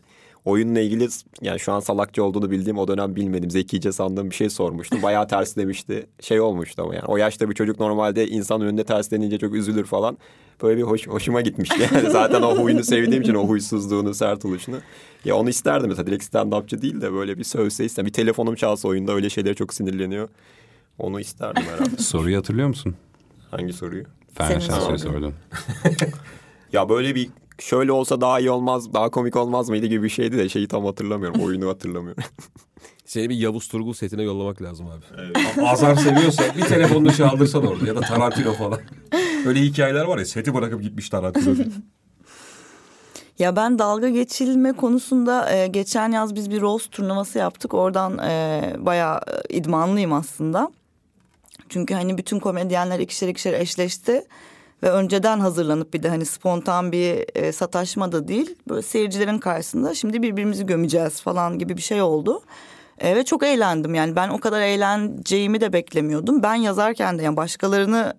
[0.47, 1.07] oyunla ilgili
[1.41, 3.51] yani şu an salakça olduğunu bildiğim o dönem bilmedim.
[3.51, 5.01] Zekice sandığım bir şey sormuştum.
[5.01, 6.07] Bayağı ters demişti.
[6.21, 10.17] Şey olmuştu ama yani o yaşta bir çocuk normalde insan önünde terslenince çok üzülür falan.
[10.61, 11.89] Böyle bir hoş, hoşuma gitmişti.
[11.93, 14.77] Yani zaten o huyunu sevdiğim için o huysuzluğunu, sert oluşunu.
[15.25, 18.05] Ya onu isterdim mesela direkt stand-upçı değil de böyle bir sövse istem.
[18.05, 20.29] Bir telefonum çalsa oyunda öyle şeylere çok sinirleniyor.
[20.99, 21.97] Onu isterdim herhalde.
[22.03, 22.95] Soruyu hatırlıyor musun?
[23.51, 24.03] Hangi soruyu?
[24.33, 25.33] Ferhan Şensoy sordum.
[26.73, 27.29] ya böyle bir
[27.59, 30.85] şöyle olsa daha iyi olmaz, daha komik olmaz mıydı gibi bir şeydi de şeyi tam
[30.85, 31.41] hatırlamıyorum.
[31.41, 32.23] Oyunu hatırlamıyorum.
[33.05, 35.05] Seni bir Yavuz Turgul setine yollamak lazım abi.
[35.17, 35.37] Evet.
[35.67, 38.79] Azar seviyorsa bir telefonunu çaldırsan orada ya da Tarantino falan.
[39.45, 41.55] Öyle hikayeler var ya seti bırakıp gitmiş Tarantino.
[43.39, 47.73] Ya ben dalga geçilme konusunda e, geçen yaz biz bir roast turnuvası yaptık.
[47.73, 50.71] Oradan e, bayağı idmanlıyım aslında.
[51.69, 54.23] Çünkü hani bütün komedyenler ikişer ikişer eşleşti.
[54.83, 58.55] Ve önceden hazırlanıp bir de hani spontan bir e, sataşma da değil.
[58.69, 62.41] Böyle seyircilerin karşısında şimdi birbirimizi gömeceğiz falan gibi bir şey oldu.
[62.99, 66.43] E, ve çok eğlendim yani ben o kadar eğleneceğimi de beklemiyordum.
[66.43, 68.13] Ben yazarken de yani başkalarını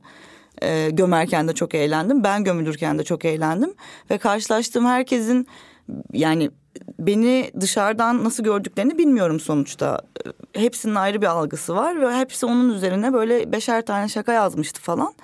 [0.63, 2.25] e, gömerken de çok eğlendim.
[2.25, 3.75] Ben gömülürken de çok eğlendim.
[4.11, 5.47] Ve karşılaştığım herkesin
[6.13, 6.51] yani
[6.99, 10.01] beni dışarıdan nasıl gördüklerini bilmiyorum sonuçta.
[10.53, 15.15] Hepsinin ayrı bir algısı var ve hepsi onun üzerine böyle beşer tane şaka yazmıştı falan.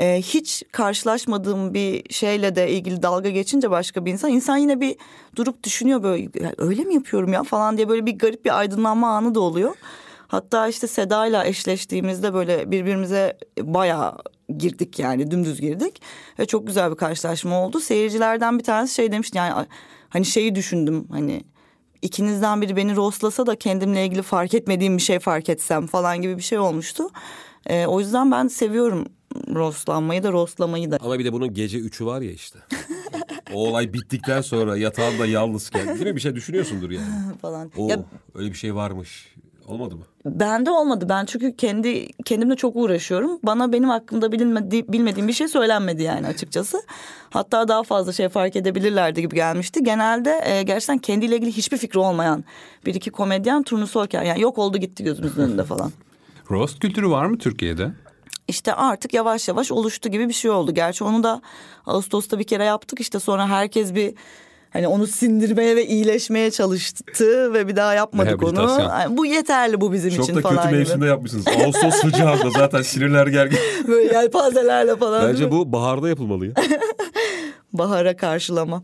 [0.00, 4.96] Ee, hiç karşılaşmadığım bir şeyle de ilgili dalga geçince başka bir insan insan yine bir
[5.36, 9.34] durup düşünüyor böyle öyle mi yapıyorum ya falan diye böyle bir garip bir aydınlanma anı
[9.34, 9.74] da oluyor.
[10.28, 14.18] Hatta işte Seda ile eşleştiğimizde böyle birbirimize bayağı
[14.58, 16.02] girdik yani dümdüz girdik
[16.38, 17.80] ve çok güzel bir karşılaşma oldu.
[17.80, 19.66] Seyircilerden bir tanesi şey demişti yani
[20.08, 21.44] hani şeyi düşündüm hani
[22.02, 26.36] ikinizden biri beni rostlasa da kendimle ilgili fark etmediğim bir şey fark etsem falan gibi
[26.36, 27.08] bir şey olmuştu.
[27.66, 29.06] Ee, o yüzden ben seviyorum
[29.54, 30.98] rostlanmayı da rostlamayı da.
[31.00, 32.58] Ama bir de bunun gece üçü var ya işte.
[33.54, 37.06] o olay bittikten sonra yatağında yalnızken değil mi bir şey düşünüyorsundur yani.
[37.42, 37.70] falan.
[37.76, 38.04] O Ya
[38.34, 39.34] öyle bir şey varmış.
[39.66, 40.04] Olmadı mı?
[40.24, 41.06] Bende olmadı.
[41.08, 43.38] Ben çünkü kendi kendimle çok uğraşıyorum.
[43.42, 46.82] Bana benim hakkımda bilinmedi, bilmediğim bir şey söylenmedi yani açıkçası.
[47.30, 49.82] Hatta daha fazla şey fark edebilirlerdi gibi gelmişti.
[49.84, 52.44] Genelde e, gerçekten kendiyle ilgili hiçbir fikri olmayan
[52.86, 55.92] bir iki komedyen turnusorken yani yok oldu gitti gözümüzün önünde falan.
[56.50, 57.92] Roast kültürü var mı Türkiye'de?
[58.48, 60.74] İşte artık yavaş yavaş oluştu gibi bir şey oldu.
[60.74, 61.42] Gerçi onu da
[61.86, 63.00] Ağustos'ta bir kere yaptık.
[63.00, 64.14] İşte sonra herkes bir
[64.70, 68.78] hani onu sindirmeye ve iyileşmeye çalıştı ve bir daha yapmadık onu.
[69.10, 71.06] Bu yeterli bu bizim için falan gibi.
[71.06, 71.44] yapmışsınız.
[71.48, 73.58] Ağustos sıcağında zaten sinirler gergin.
[73.88, 75.28] Böyle yelpazelerle falan.
[75.28, 76.52] Bence bu baharda yapılmalı ya.
[77.72, 78.82] bahara karşılama.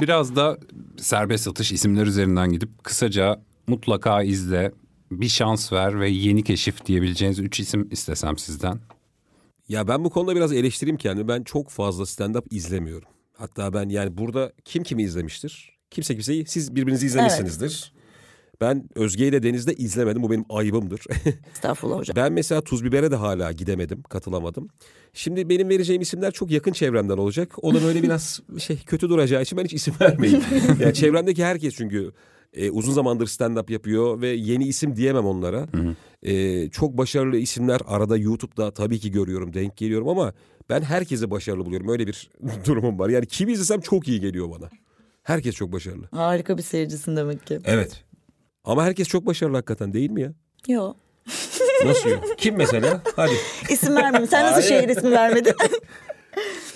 [0.00, 0.58] Biraz da
[0.98, 4.72] serbest atış isimler üzerinden gidip kısaca mutlaka izle,
[5.20, 8.80] bir şans ver ve yeni keşif diyebileceğiniz üç isim istesem sizden.
[9.68, 11.28] Ya ben bu konuda biraz eleştireyim kendimi.
[11.28, 13.08] Ben çok fazla stand-up izlemiyorum.
[13.32, 15.78] Hatta ben yani burada kim kimi izlemiştir?
[15.90, 17.92] Kimse kimseyi siz birbirinizi izlemişsinizdir.
[18.60, 20.22] Ben Özge ile Deniz'de izlemedim.
[20.22, 21.04] Bu benim ayıbımdır.
[21.52, 22.16] Estağfurullah hocam.
[22.16, 24.68] ben mesela Tuz Biber'e de hala gidemedim, katılamadım.
[25.12, 27.64] Şimdi benim vereceğim isimler çok yakın çevremden olacak.
[27.64, 30.42] O da böyle biraz şey kötü duracağı için ben hiç isim vermeyeyim.
[30.80, 32.12] yani çevremdeki herkes çünkü
[32.52, 35.66] e, uzun zamandır stand-up yapıyor ve yeni isim diyemem onlara.
[36.22, 40.32] E, çok başarılı isimler arada YouTube'da tabii ki görüyorum, denk geliyorum ama
[40.68, 41.88] ben herkesi başarılı buluyorum.
[41.88, 42.30] Öyle bir
[42.66, 43.08] durumum var.
[43.08, 44.70] Yani kimi izlesem çok iyi geliyor bana.
[45.22, 46.08] Herkes çok başarılı.
[46.10, 47.58] Harika bir seyircisin demek ki.
[47.64, 48.04] Evet.
[48.64, 50.32] Ama herkes çok başarılı hakikaten değil mi ya?
[50.68, 50.96] Yok.
[51.84, 52.24] Nasıl yok?
[52.38, 53.02] Kim mesela?
[53.16, 53.32] Hadi.
[53.70, 54.30] İsim vermeyeyim.
[54.30, 55.54] Sen nasıl şehir ismi vermedin?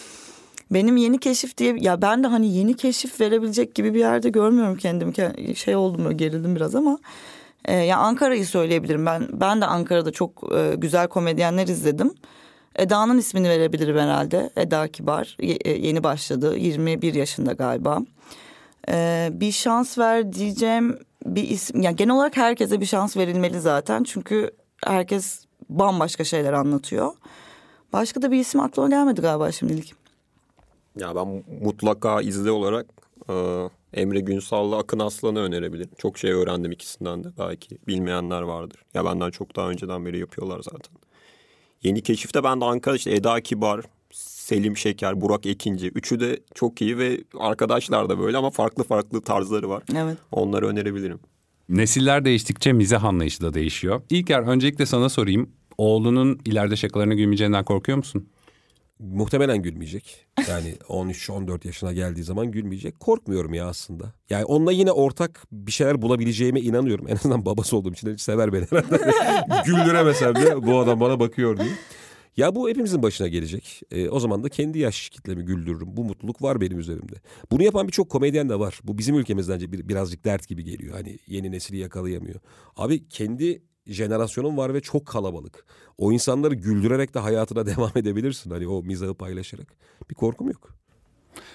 [0.70, 4.76] Benim yeni keşif diye ya ben de hani yeni keşif verebilecek gibi bir yerde görmüyorum
[4.76, 5.12] kendimi.
[5.12, 6.98] Ke- Şey oldum gerildim biraz ama
[7.64, 9.06] e, ya Ankara'yı söyleyebilirim.
[9.06, 12.14] Ben ben de Ankara'da çok e, güzel komedyenler izledim.
[12.76, 14.50] Eda'nın ismini verebilirim herhalde.
[14.56, 16.56] Eda Kibar e, yeni başladı.
[16.56, 17.98] 21 yaşında galiba.
[18.88, 21.82] E, bir şans ver diyeceğim bir isim.
[21.82, 24.04] Yani genel olarak herkese bir şans verilmeli zaten.
[24.04, 24.50] Çünkü
[24.84, 27.12] herkes bambaşka şeyler anlatıyor.
[27.92, 30.05] Başka da bir isim aklıma gelmedi galiba şimdilik.
[30.96, 32.86] Ya ben mutlaka izle olarak
[33.30, 33.34] e,
[33.94, 35.90] Emre Günsal'la Akın Aslan'ı önerebilirim.
[35.98, 37.28] Çok şey öğrendim ikisinden de.
[37.38, 38.80] Belki bilmeyenler vardır.
[38.94, 40.96] Ya benden çok daha önceden beri yapıyorlar zaten.
[41.82, 43.80] Yeni keşifte ben de Ankara işte Eda Kibar,
[44.10, 45.88] Selim Şeker, Burak Ekinci.
[45.88, 49.82] Üçü de çok iyi ve arkadaşlar da böyle ama farklı farklı tarzları var.
[49.96, 50.18] Evet.
[50.32, 51.18] Onları önerebilirim.
[51.68, 54.02] Nesiller değiştikçe mizah anlayışı da değişiyor.
[54.10, 55.50] İlker öncelikle sana sorayım.
[55.78, 58.28] Oğlunun ileride şakalarına gülmeyeceğinden korkuyor musun?
[58.98, 60.26] Muhtemelen gülmeyecek.
[60.48, 63.00] Yani 13-14 yaşına geldiği zaman gülmeyecek.
[63.00, 64.12] Korkmuyorum ya aslında.
[64.30, 67.08] Yani onunla yine ortak bir şeyler bulabileceğime inanıyorum.
[67.08, 69.12] En azından babası olduğum için sever beni herhalde.
[69.66, 71.68] Güldüremesem de bu adam bana bakıyor diye.
[72.36, 73.82] Ya bu hepimizin başına gelecek.
[73.90, 75.96] Ee, o zaman da kendi yaş kitlemi güldürürüm.
[75.96, 77.14] Bu mutluluk var benim üzerimde.
[77.50, 78.80] Bunu yapan birçok komedyen de var.
[78.84, 80.94] Bu bizim ülkemizden bir, birazcık dert gibi geliyor.
[80.94, 82.40] Hani yeni nesili yakalayamıyor.
[82.76, 85.64] Abi kendi jenerasyonun var ve çok kalabalık.
[85.98, 88.50] O insanları güldürerek de hayatına devam edebilirsin.
[88.50, 89.66] Hani o mizahı paylaşarak.
[90.10, 90.70] Bir korkum yok.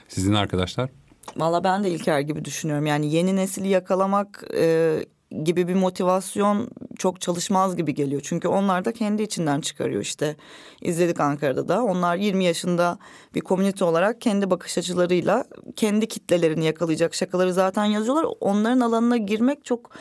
[0.08, 0.90] Sizin arkadaşlar?
[1.38, 2.86] Valla ben de İlker gibi düşünüyorum.
[2.86, 4.98] Yani yeni nesili yakalamak e,
[5.44, 8.22] gibi bir motivasyon çok çalışmaz gibi geliyor.
[8.26, 10.36] Çünkü onlar da kendi içinden çıkarıyor işte.
[10.82, 11.84] İzledik Ankara'da da.
[11.84, 12.98] Onlar 20 yaşında
[13.36, 18.26] bir komünite olarak kendi bakış açılarıyla kendi kitlelerini yakalayacak şakaları zaten yazıyorlar.
[18.40, 19.92] Onların alanına girmek çok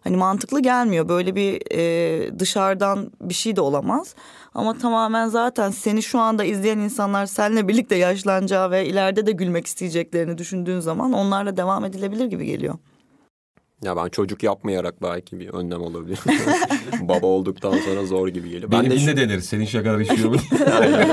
[0.00, 1.08] Hani mantıklı gelmiyor.
[1.08, 4.14] Böyle bir e, dışarıdan bir şey de olamaz.
[4.54, 9.66] Ama tamamen zaten seni şu anda izleyen insanlar seninle birlikte yaşlanacağı ve ileride de gülmek
[9.66, 12.74] isteyeceklerini düşündüğün zaman onlarla devam edilebilir gibi geliyor.
[13.84, 16.18] Ya ben çocuk yapmayarak belki bir önlem olabilir.
[17.00, 18.72] Baba olduktan sonra zor gibi geliyor.
[18.72, 19.16] Ben Benim de de şu...
[19.16, 19.44] deneriz.
[19.44, 20.36] Senin şakalar işiyor mu?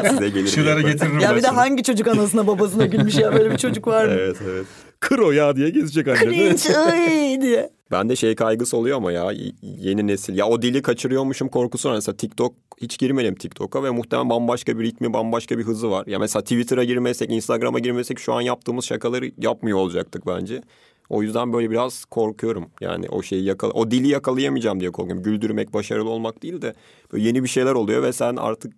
[0.10, 0.56] Size gelir.
[0.66, 0.92] Diye.
[0.92, 4.12] getiririm Ya bir de hangi çocuk anasına babasına gülmüş ya böyle bir çocuk var mı?
[4.12, 4.66] Evet evet.
[5.00, 6.20] Kır o ya diye gezecek anne.
[6.20, 7.77] Cringe diye.
[7.92, 9.32] Ben de şey kaygısı oluyor ama ya
[9.62, 10.38] yeni nesil.
[10.38, 11.96] Ya o dili kaçırıyormuşum korkusu var.
[11.96, 16.08] Mesela TikTok hiç girmedim TikTok'a ve muhtemelen bambaşka bir ritmi, bambaşka bir hızı var.
[16.08, 20.62] Ya mesela Twitter'a girmesek, Instagram'a girmesek şu an yaptığımız şakaları yapmıyor olacaktık bence.
[21.10, 22.66] O yüzden böyle biraz korkuyorum.
[22.82, 25.24] Yani o şeyi yakala o dili yakalayamayacağım diye korkuyorum.
[25.24, 26.74] Güldürmek, başarılı olmak değil de
[27.14, 28.74] böyle yeni bir şeyler oluyor ve sen artık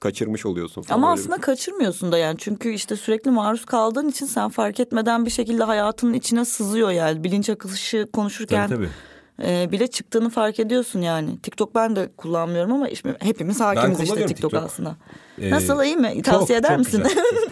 [0.00, 0.82] kaçırmış oluyorsun.
[0.82, 0.98] falan.
[0.98, 2.36] Ama Öyle bir- aslında kaçırmıyorsun da yani.
[2.38, 7.24] Çünkü işte sürekli maruz kaldığın için sen fark etmeden bir şekilde hayatının içine sızıyor yani.
[7.24, 8.88] Bilinç akışı konuşurken Tabii
[9.38, 9.50] tabii.
[9.52, 11.38] e, bile çıktığını fark ediyorsun yani.
[11.38, 14.54] TikTok ben de kullanmıyorum ama işte hepimiz hakimiz işte TikTok, TikTok.
[14.54, 14.96] aslında.
[15.40, 16.22] Ee, Nasıl iyi mi?
[16.22, 17.02] Tavsiye çok, eder çok misin?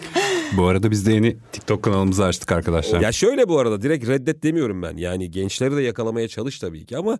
[0.57, 3.01] Bu arada biz de yeni TikTok kanalımızı açtık arkadaşlar.
[3.01, 4.97] Ya şöyle bu arada direkt reddet demiyorum ben.
[4.97, 7.17] Yani gençleri de yakalamaya çalış tabii ki ama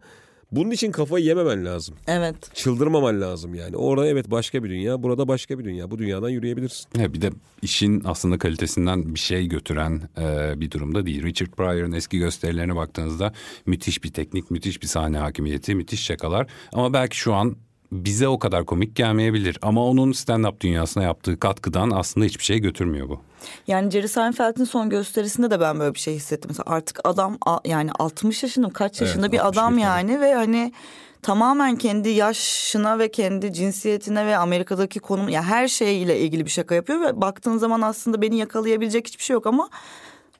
[0.51, 1.95] bunun için kafayı yememen lazım.
[2.07, 2.35] evet.
[2.55, 3.75] Çıldırmaman lazım yani.
[3.75, 5.91] Orada evet başka bir dünya, burada başka bir dünya.
[5.91, 6.87] Bu dünyadan yürüyebilirsin.
[6.99, 7.31] Ya bir de
[7.61, 11.23] işin aslında kalitesinden bir şey götüren e, bir durumda değil.
[11.23, 13.33] Richard Pryor'ın eski gösterilerine baktığınızda
[13.65, 16.47] müthiş bir teknik, müthiş bir sahne hakimiyeti, müthiş şakalar.
[16.73, 17.55] Ama belki şu an
[18.05, 19.57] bize o kadar komik gelmeyebilir.
[19.61, 23.19] Ama onun stand-up dünyasına yaptığı katkıdan aslında hiçbir şey götürmüyor bu.
[23.67, 26.47] Yani Jerry Seinfeld'in son gösterisinde de ben böyle bir şey hissettim.
[26.49, 29.81] Mesela artık adam yani 60 yaşında kaç Evet, yaşında bir 61 adam tabii.
[29.81, 30.73] yani ve hani
[31.21, 36.75] tamamen kendi yaşına ve kendi cinsiyetine ve Amerika'daki konum ya her şeyle ilgili bir şaka
[36.75, 39.69] yapıyor ve baktığın zaman aslında beni yakalayabilecek hiçbir şey yok ama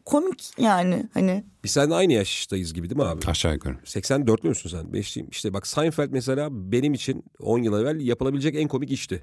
[0.06, 3.22] komik yani hani Biz seninle aynı yaştayız gibi değil mi abi?
[3.28, 3.74] Aşağı yukarı.
[3.86, 4.94] 84'lü müsün sen?
[4.94, 5.30] Beşliyim.
[5.32, 9.22] İşte bak Seinfeld mesela benim için 10 yıl evvel yapılabilecek en komik işti.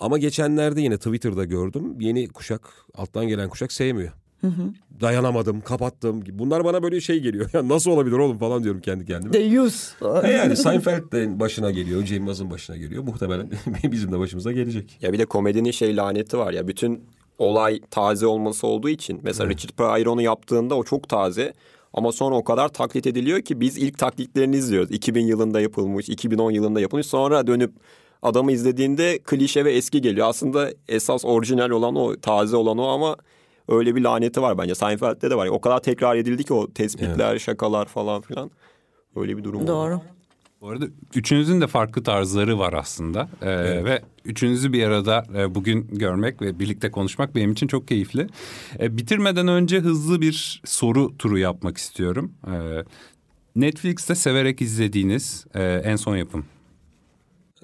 [0.00, 2.00] Ama geçenlerde yine Twitter'da gördüm.
[2.00, 4.12] Yeni kuşak, alttan gelen kuşak sevmiyor.
[5.00, 6.22] Dayanamadım, kapattım.
[6.32, 7.50] Bunlar bana böyle şey geliyor.
[7.54, 9.32] Ya nasıl olabilir oğlum falan diyorum kendi kendime.
[9.32, 9.92] deyyus.
[10.22, 13.02] E yani Seinfeld de başına geliyor, Cem Yılmaz'ın başına geliyor.
[13.02, 13.50] Muhtemelen
[13.92, 14.98] bizim de başımıza gelecek.
[15.02, 17.04] Ya bir de komedinin şey laneti var ya bütün
[17.38, 19.20] olay taze olması olduğu için.
[19.22, 21.52] Mesela Richard Pryor onu yaptığında o çok taze.
[21.92, 24.90] Ama sonra o kadar taklit ediliyor ki biz ilk taklitlerini izliyoruz.
[24.90, 27.06] 2000 yılında yapılmış, 2010 yılında yapılmış.
[27.06, 27.72] Sonra dönüp
[28.22, 30.28] adamı izlediğinde klişe ve eski geliyor.
[30.28, 33.16] Aslında esas orijinal olan o, taze olan o ama
[33.68, 34.74] öyle bir laneti var bence.
[34.74, 35.46] Seinfeld'de de var.
[35.46, 38.50] O kadar tekrar edildi ki o tespitler, şakalar falan filan.
[39.16, 39.66] Öyle bir durum var.
[40.64, 43.28] Bu arada üçünüzün de farklı tarzları var aslında.
[43.42, 48.26] Ee, Ve üçünüzü bir arada e, bugün görmek ve birlikte konuşmak benim için çok keyifli.
[48.80, 52.32] E, bitirmeden önce hızlı bir soru turu yapmak istiyorum.
[52.46, 52.84] E,
[53.56, 56.46] Netflix'te severek izlediğiniz e, en son yapım.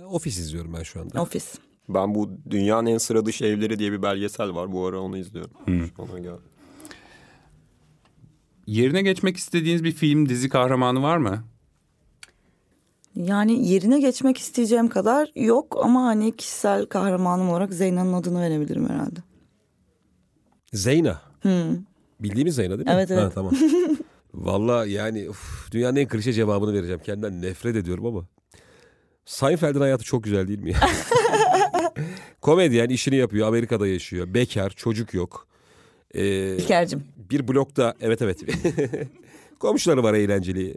[0.06, 1.22] Ofis izliyorum ben şu anda.
[1.22, 1.54] Ofis.
[1.88, 4.72] Ben bu Dünyanın En Sıra Dışı Evleri diye bir belgesel var.
[4.72, 5.50] Bu ara onu izliyorum.
[5.98, 6.36] Ona göre.
[8.66, 11.44] Yerine geçmek istediğiniz bir film, dizi kahramanı var mı?
[13.16, 19.20] Yani yerine geçmek isteyeceğim kadar yok ama hani kişisel kahramanım olarak Zeyna'nın adını verebilirim herhalde.
[20.72, 21.20] Zeyna.
[21.42, 21.76] Hmm.
[22.20, 22.92] Bildiğimiz Zeyna değil mi?
[22.94, 23.22] Evet, evet.
[23.22, 23.52] Ha, tamam.
[24.34, 27.00] Valla yani uf, dünyanın en klişe cevabını vereceğim.
[27.04, 28.24] Kendimden nefret ediyorum ama.
[29.24, 30.74] Seinfeld'in hayatı çok güzel değil mi?
[32.40, 33.48] Komedyen işini yapıyor.
[33.48, 34.34] Amerika'da yaşıyor.
[34.34, 35.46] Bekar, çocuk yok.
[36.14, 37.04] Ee, İlker'cim.
[37.30, 38.40] bir blokta evet evet.
[39.58, 40.76] Komşuları var eğlenceli.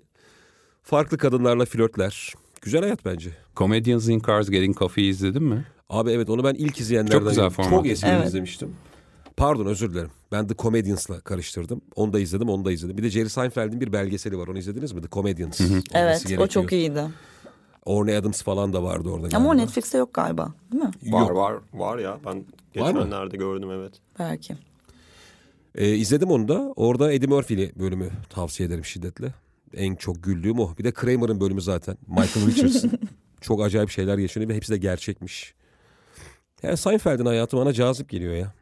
[0.84, 2.34] Farklı kadınlarla flörtler.
[2.62, 3.30] Güzel hayat bence.
[3.56, 5.66] Comedians in Cars Getting Coffee izledin mi?
[5.90, 7.20] Abi evet onu ben ilk izleyenlerden.
[7.20, 7.86] Çok güzel Çok format.
[7.86, 8.28] eskiden Evet.
[8.28, 8.76] izlemiştim.
[9.38, 10.10] Pardon özür dilerim.
[10.32, 11.82] Ben The Comedians'la karıştırdım.
[11.96, 12.98] Onu da izledim, onu da izledim.
[12.98, 14.48] Bir de Jerry Seinfeld'in bir belgeseli var.
[14.48, 15.02] Onu izlediniz mi?
[15.02, 15.62] The Comedians.
[15.62, 16.48] Olması Evet o gerekiyor.
[16.50, 17.04] çok iyiydi.
[17.86, 19.38] Orne Adams falan da vardı orada.
[19.38, 19.54] Ama o galiba.
[19.66, 20.92] Netflix'te yok galiba değil mi?
[21.14, 21.36] Var Yok.
[21.36, 23.94] var var ya ben geçenlerde gördüm evet.
[24.20, 24.58] Belki.
[25.76, 26.74] Ee, izledim onu da.
[26.76, 29.34] Orada Eddie Murphy'li bölümü tavsiye ederim şiddetle.
[29.78, 30.78] En çok güldüğüm o.
[30.78, 31.98] Bir de Kramer'ın bölümü zaten.
[32.08, 32.86] Michael Richards.
[33.42, 35.54] çok acayip şeyler yaşanıyor ve hepsi de gerçekmiş.
[36.64, 38.54] Yani Seinfeld'in hayatı bana cazip geliyor ya.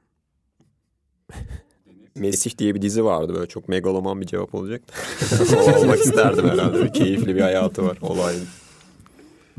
[2.15, 4.81] Mesih diye bir dizi vardı böyle çok megaloman bir cevap olacak.
[5.57, 6.83] o olmak isterdim herhalde.
[6.83, 8.41] Bir keyifli bir hayatı var olaylı.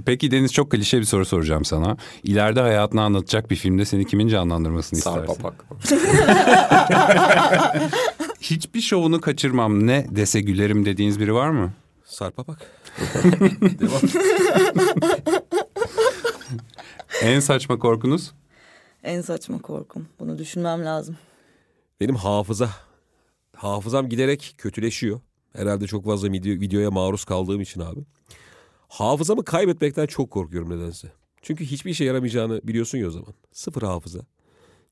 [0.06, 1.96] Peki Deniz çok klişe bir soru soracağım sana.
[2.22, 5.44] İleride hayatını anlatacak bir filmde seni kimin canlandırmasını Sarp istersin?
[5.44, 5.64] Apak.
[8.42, 11.72] Hiçbir şovunu kaçırmam ne dese gülerim dediğiniz biri var mı?
[12.04, 12.70] Sarpa bak.
[13.80, 14.00] Devam.
[17.22, 18.32] En saçma korkunuz?
[19.02, 20.08] En saçma korkum.
[20.20, 21.16] Bunu düşünmem lazım.
[22.00, 22.70] Benim hafıza.
[23.56, 25.20] Hafızam giderek kötüleşiyor.
[25.52, 28.00] Herhalde çok fazla video, videoya maruz kaldığım için abi.
[28.88, 31.12] Hafızamı kaybetmekten çok korkuyorum nedense.
[31.42, 33.34] Çünkü hiçbir işe yaramayacağını biliyorsun ya o zaman.
[33.52, 34.20] Sıfır hafıza.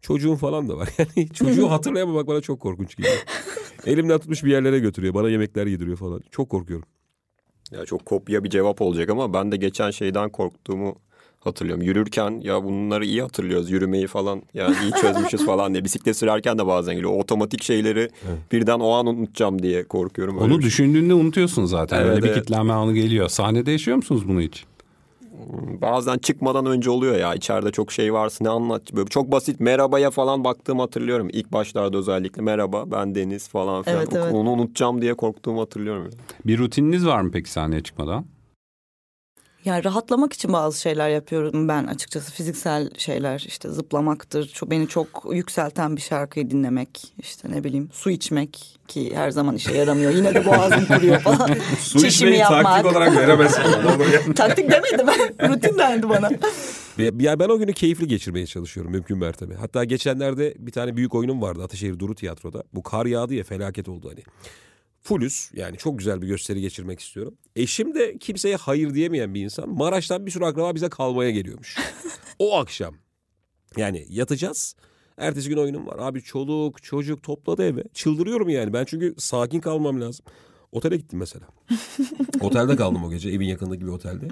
[0.03, 0.88] Çocuğum falan da var.
[0.98, 3.14] Yani çocuğu hatırlayamamak bana çok korkunç geliyor.
[3.86, 5.14] Elimden tutmuş bir yerlere götürüyor.
[5.14, 6.20] Bana yemekler yediriyor falan.
[6.30, 6.88] Çok korkuyorum.
[7.70, 10.94] Ya çok kopya bir cevap olacak ama ben de geçen şeyden korktuğumu
[11.40, 11.82] hatırlıyorum.
[11.84, 13.70] Yürürken ya bunları iyi hatırlıyoruz.
[13.70, 15.84] Yürümeyi falan yani iyi çözmüşüz falan diye.
[15.84, 17.12] Bisiklet sürerken de bazen geliyor.
[17.12, 18.09] O otomatik şeyleri
[18.53, 20.34] birden o an unutacağım diye korkuyorum.
[20.34, 20.62] Öyle Onu şey.
[20.62, 22.01] düşündüğünde unutuyorsun zaten.
[22.01, 22.42] Evet, Öyle bir evet.
[22.42, 23.28] kitlenme anı geliyor.
[23.28, 24.64] Sahnede yaşıyor musunuz bunu hiç?
[25.80, 27.34] Bazen çıkmadan önce oluyor ya.
[27.34, 28.82] İçeride çok şey varsa ne anlat.
[28.93, 31.28] Böyle çok basit merhabaya falan baktığımı hatırlıyorum.
[31.32, 33.99] İlk başlarda özellikle merhaba ben Deniz falan filan.
[33.99, 34.34] Evet, evet.
[34.34, 36.11] Onu unutacağım diye korktuğumu hatırlıyorum.
[36.47, 38.24] Bir rutininiz var mı peki sahneye çıkmadan?
[39.64, 44.48] Yani rahatlamak için bazı şeyler yapıyorum ben açıkçası fiziksel şeyler işte zıplamaktır.
[44.48, 49.56] Çok, beni çok yükselten bir şarkıyı dinlemek işte ne bileyim su içmek ki her zaman
[49.56, 50.14] işe yaramıyor.
[50.14, 51.50] Yine de boğazım kuruyor falan.
[52.00, 52.84] Çişimi yapmak.
[53.16, 53.62] veremezsin.
[54.34, 55.06] Taktik demedim
[55.48, 56.30] rutin dendi bana.
[56.98, 59.54] Ya ben o günü keyifli geçirmeye çalışıyorum mümkün mertebe.
[59.54, 62.62] Hatta geçenlerde bir tane büyük oyunum vardı Ataşehir Duru Tiyatro'da.
[62.72, 64.22] Bu kar yağdı ya felaket oldu hani.
[65.03, 67.34] Fullüz yani çok güzel bir gösteri geçirmek istiyorum.
[67.57, 69.68] Eşim de kimseye hayır diyemeyen bir insan.
[69.68, 71.76] Maraş'tan bir sürü akraba bize kalmaya geliyormuş.
[72.38, 72.94] o akşam.
[73.76, 74.74] Yani yatacağız.
[75.16, 75.96] Ertesi gün oyunum var.
[75.98, 77.84] Abi çoluk çocuk topladı eve.
[77.94, 78.72] Çıldırıyorum yani.
[78.72, 80.26] Ben çünkü sakin kalmam lazım.
[80.72, 81.46] Otele gittim mesela.
[82.40, 84.28] Otelde kaldım o gece evin yakındaki bir otelde.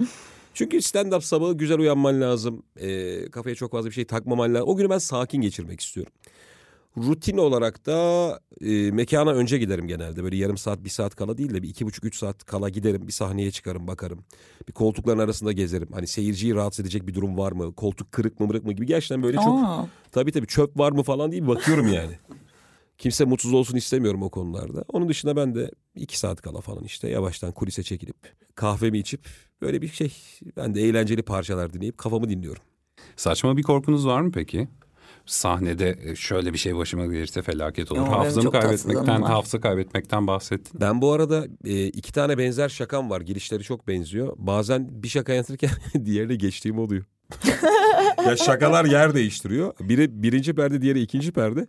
[0.53, 2.63] Çünkü stand-up sabahı güzel uyanman lazım.
[2.79, 4.69] Ee, kafaya çok fazla bir şey takmaman lazım.
[4.69, 6.13] O günü ben sakin geçirmek istiyorum.
[6.97, 10.23] Rutin olarak da e, mekana önce giderim genelde.
[10.23, 13.07] Böyle yarım saat bir saat kala değil de bir iki buçuk üç saat kala giderim.
[13.07, 14.23] Bir sahneye çıkarım bakarım.
[14.67, 15.87] Bir koltukların arasında gezerim.
[15.93, 17.75] Hani seyirciyi rahatsız edecek bir durum var mı?
[17.75, 18.85] Koltuk kırık mı mırık mı gibi.
[18.85, 19.85] Gerçekten böyle çok Aa.
[20.11, 22.19] tabii tabii çöp var mı falan diye bir bakıyorum yani.
[22.97, 24.83] Kimse mutsuz olsun istemiyorum o konularda.
[24.87, 28.15] Onun dışında ben de iki saat kala falan işte yavaştan kulise çekilip
[28.55, 29.27] kahvemi içip
[29.61, 30.13] böyle bir şey
[30.57, 32.63] ben de eğlenceli parçalar dinleyip kafamı dinliyorum.
[33.15, 34.67] Saçma bir korkunuz var mı peki?
[35.29, 38.01] Sahnede e, şöyle bir şey başıma gelirse felaket olur.
[38.01, 40.81] Benim Hafızamı kaybetmekten, hafıza kaybetmekten bahsettin.
[40.81, 43.21] Ben bu arada e, iki tane benzer şakam var.
[43.21, 44.33] Girişleri çok benziyor.
[44.37, 45.69] Bazen bir şaka anlatırken
[46.05, 47.03] diğerine geçtiğim oluyor.
[48.25, 49.73] ya şakalar yer değiştiriyor.
[49.79, 51.67] Biri birinci perde, diğeri ikinci perde.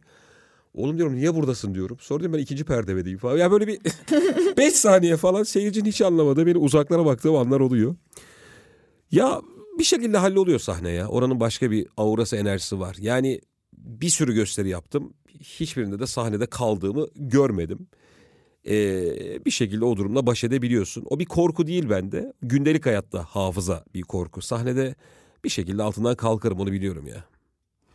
[0.74, 1.96] Oğlum diyorum niye buradasın diyorum.
[2.00, 3.36] Sonra diyorum ben ikinci perdedeyim falan.
[3.36, 3.78] Ya böyle bir
[4.56, 7.96] beş saniye falan seyircinin hiç anlamadığı beni uzaklara baktığım anlar oluyor.
[9.10, 9.40] Ya
[9.78, 11.06] bir şekilde halloluyor sahne ya.
[11.06, 12.96] Oranın başka bir aurası enerjisi var.
[13.00, 13.40] Yani
[13.84, 15.12] bir sürü gösteri yaptım.
[15.40, 17.86] Hiçbirinde de sahnede kaldığımı görmedim.
[18.66, 21.04] Ee, bir şekilde o durumla baş edebiliyorsun.
[21.10, 22.32] O bir korku değil bende.
[22.42, 24.42] Gündelik hayatta hafıza bir korku.
[24.42, 24.94] Sahnede
[25.44, 27.24] bir şekilde altından kalkarım onu biliyorum ya.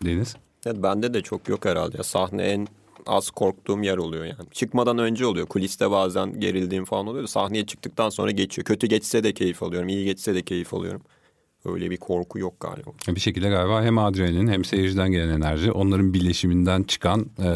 [0.06, 0.36] Deniz?
[0.66, 1.98] Evet, bende de çok yok herhalde.
[1.98, 2.68] Ya, sahne en
[3.06, 4.50] az korktuğum yer oluyor yani.
[4.52, 5.48] Çıkmadan önce oluyor.
[5.48, 7.24] Kuliste bazen gerildiğim falan oluyor.
[7.24, 8.66] da Sahneye çıktıktan sonra geçiyor.
[8.66, 9.90] Kötü geçse de keyif alıyorum.
[9.90, 11.02] iyi geçse de keyif alıyorum.
[11.66, 12.90] Öyle bir korku yok galiba.
[13.08, 17.52] Bir şekilde galiba hem adrenalin hem seyirciden gelen enerji onların birleşiminden çıkan e,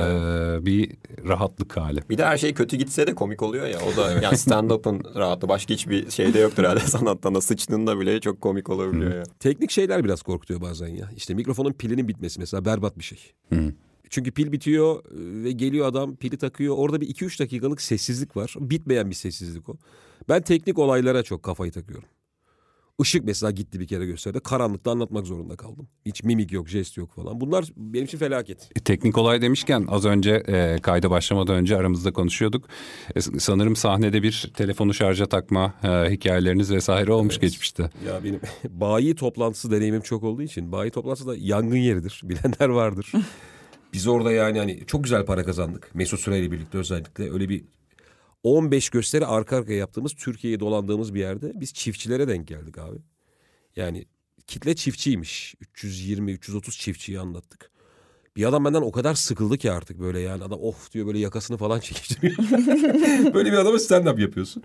[0.65, 0.91] bir
[1.27, 2.09] rahatlık hali.
[2.09, 3.79] Bir de her şey kötü gitse de komik oluyor ya.
[3.93, 5.49] O da yani stand-up'ın rahatı.
[5.49, 7.35] Başka hiçbir şeyde yoktur herhalde sanatta.
[7.35, 9.23] da Sıçtığında bile çok komik olabiliyor ya.
[9.39, 11.09] Teknik şeyler biraz korkutuyor bazen ya.
[11.15, 13.19] İşte mikrofonun pilinin bitmesi mesela berbat bir şey.
[13.53, 13.73] Hı.
[14.09, 16.75] Çünkü pil bitiyor e, ve geliyor adam pili takıyor.
[16.77, 18.55] Orada bir 2-3 dakikalık sessizlik var.
[18.59, 19.75] Bitmeyen bir sessizlik o.
[20.29, 22.09] Ben teknik olaylara çok kafayı takıyorum.
[22.99, 24.39] Işık mesela gitti bir kere gösteride.
[24.39, 25.87] Karanlıkta anlatmak zorunda kaldım.
[26.05, 27.41] Hiç mimik yok, jest yok falan.
[27.41, 28.69] Bunlar benim için felaket.
[28.75, 32.67] E, Teknik olay demişken az önce e, kayda başlamadan önce aramızda konuşuyorduk.
[33.15, 37.41] E, sanırım sahnede bir telefonu şarja takma e, hikayeleriniz vesaire olmuş Evet.
[37.41, 37.83] geçmişte.
[38.07, 38.39] Ya benim
[38.69, 42.21] bayi toplantısı deneyimim çok olduğu için bayi toplantısı da yangın yeridir.
[42.23, 43.11] Bilenler vardır.
[43.93, 45.95] Biz orada yani hani çok güzel para kazandık.
[45.95, 47.63] Mesut Süreyle birlikte özellikle öyle bir
[48.43, 52.97] 15 gösteri arka arkaya yaptığımız Türkiye'yi dolandığımız bir yerde biz çiftçilere denk geldik abi.
[53.75, 54.05] Yani
[54.47, 55.55] kitle çiftçiymiş.
[55.75, 57.71] 320-330 çiftçiyi anlattık.
[58.35, 61.57] Bir adam benden o kadar sıkıldı ki artık böyle yani adam of diyor böyle yakasını
[61.57, 62.37] falan çekiştiriyor.
[63.33, 64.63] böyle bir adama stand-up yapıyorsun.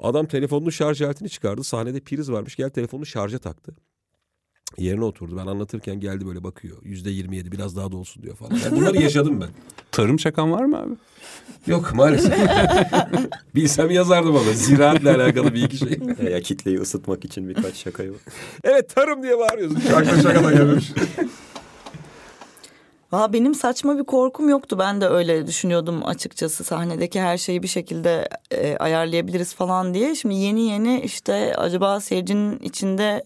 [0.00, 1.64] Adam telefonunu şarj aletini çıkardı.
[1.64, 2.56] Sahnede priz varmış.
[2.56, 3.76] Gel telefonunu şarja taktı.
[4.78, 5.36] Yerine oturdu.
[5.36, 6.76] Ben anlatırken geldi böyle bakıyor.
[6.82, 8.56] Yüzde yirmi yedi biraz daha da olsun diyor falan.
[8.64, 9.48] Yani bunları yaşadım ben.
[9.92, 10.94] Tarım şakan var mı abi?
[11.66, 12.34] Yok maalesef.
[13.54, 14.52] Bilsem yazardım ama.
[14.52, 15.98] Ziraatle alakalı bir iki şey.
[16.30, 18.16] ya kitleyi ısıtmak için birkaç şaka yok.
[18.64, 19.80] Evet tarım diye bağırıyorsun.
[19.80, 20.92] Şaka şaka da gelmiş.
[23.12, 24.76] Valla benim saçma bir korkum yoktu.
[24.78, 26.64] Ben de öyle düşünüyordum açıkçası.
[26.64, 30.14] Sahnedeki her şeyi bir şekilde e, ayarlayabiliriz falan diye.
[30.14, 33.24] Şimdi yeni yeni işte acaba seyircinin içinde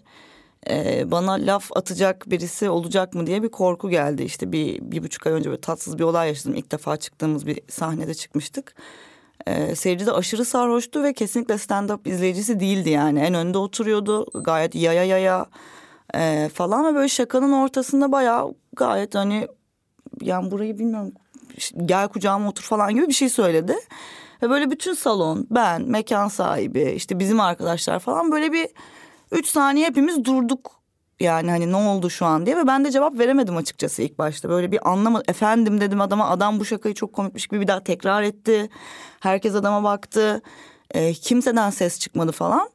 [0.69, 4.23] e, bana laf atacak birisi olacak mı diye bir korku geldi.
[4.23, 6.55] İşte bir, bir buçuk ay önce böyle tatsız bir olay yaşadım.
[6.55, 8.75] İlk defa çıktığımız bir sahnede çıkmıştık.
[9.47, 13.21] E, seyirci de aşırı sarhoştu ve kesinlikle stand-up izleyicisi değildi yani.
[13.21, 15.47] En önde oturuyordu gayet yaya yaya
[16.15, 19.49] e, falan ve böyle şakanın ortasında bayağı gayet hani
[20.21, 21.13] yani burayı bilmiyorum
[21.85, 23.77] gel kucağıma otur falan gibi bir şey söyledi.
[24.43, 28.69] Ve böyle bütün salon ben mekan sahibi işte bizim arkadaşlar falan böyle bir
[29.33, 30.81] üç saniye hepimiz durduk.
[31.21, 34.49] Yani hani ne oldu şu an diye ve ben de cevap veremedim açıkçası ilk başta.
[34.49, 35.25] Böyle bir anlamadım.
[35.29, 38.71] Efendim dedim adama adam bu şakayı çok komikmiş gibi bir daha tekrar etti.
[39.21, 40.43] Herkes adama baktı.
[40.91, 42.71] E, kimseden ses çıkmadı falan.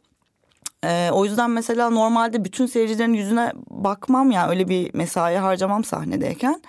[0.84, 5.84] E, o yüzden mesela normalde bütün seyircilerin yüzüne bakmam ya yani öyle bir mesai harcamam
[5.84, 6.62] sahnedeyken.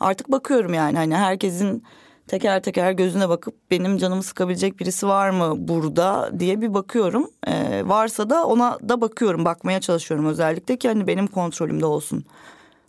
[0.00, 1.84] Artık bakıyorum yani hani herkesin
[2.30, 7.30] teker teker gözüne bakıp benim canımı sıkabilecek birisi var mı burada diye bir bakıyorum.
[7.46, 12.24] Ee, varsa da ona da bakıyorum bakmaya çalışıyorum özellikle ki hani benim kontrolümde olsun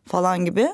[0.05, 0.69] falan gibi.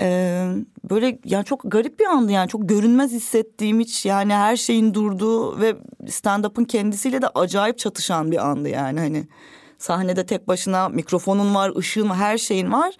[0.00, 0.46] Ee,
[0.90, 5.60] böyle yani çok garip bir andı yani çok görünmez hissettiğim hiç yani her şeyin durduğu
[5.60, 5.76] ve
[6.08, 9.28] stand-up'ın kendisiyle de acayip çatışan bir andı yani hani
[9.78, 12.94] sahnede tek başına mikrofonun var ışığın var her şeyin var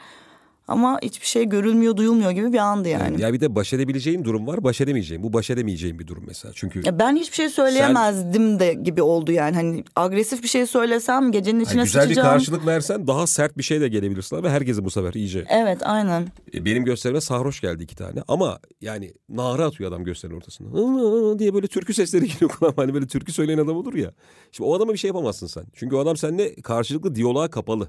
[0.71, 3.21] ama hiçbir şey görülmüyor, duyulmuyor gibi bir andı yani.
[3.21, 5.23] ya bir de baş edebileceğin durum var, baş edemeyeceğin.
[5.23, 6.53] Bu baş edemeyeceğin bir durum mesela.
[6.55, 8.61] Çünkü ya ben hiçbir şey söyleyemezdim sen...
[8.61, 9.55] de gibi oldu yani.
[9.55, 12.29] Hani agresif bir şey söylesem gecenin içine yani güzel sıçacağım.
[12.29, 15.45] bir karşılık versen daha sert bir şey de gelebilirsin ve herkese bu sefer iyice.
[15.49, 16.29] Evet, aynen.
[16.55, 21.39] E, benim gösterime sarhoş geldi iki tane ama yani nara atıyor adam gösterinin ortasında.
[21.39, 22.83] diye böyle türkü sesleri geliyor kulağıma.
[22.83, 24.13] Hani böyle türkü söyleyen adam olur ya.
[24.53, 25.65] Şimdi o adama bir şey yapamazsın sen.
[25.75, 27.89] Çünkü o adam seninle karşılıklı diyaloğa kapalı.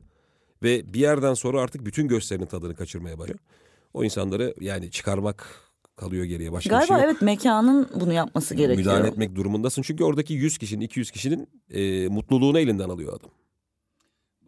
[0.63, 3.39] Ve bir yerden sonra artık bütün gösterinin tadını kaçırmaya başlıyor.
[3.93, 5.45] O insanları yani çıkarmak
[5.95, 7.05] kalıyor geriye başka Galiba bir şey yok.
[7.05, 8.77] evet mekanın bunu yapması gerekiyor.
[8.77, 9.81] Müdahale etmek durumundasın.
[9.81, 13.31] Çünkü oradaki 100 kişinin 200 kişinin e, mutluluğunu elinden alıyor adam.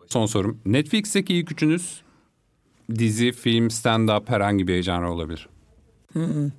[0.08, 0.62] Son sorum.
[0.66, 2.02] Netflix'teki ilk üçünüz
[2.96, 5.50] dizi, film, stand-up herhangi bir janr olabilir.
[6.14, 6.52] Hı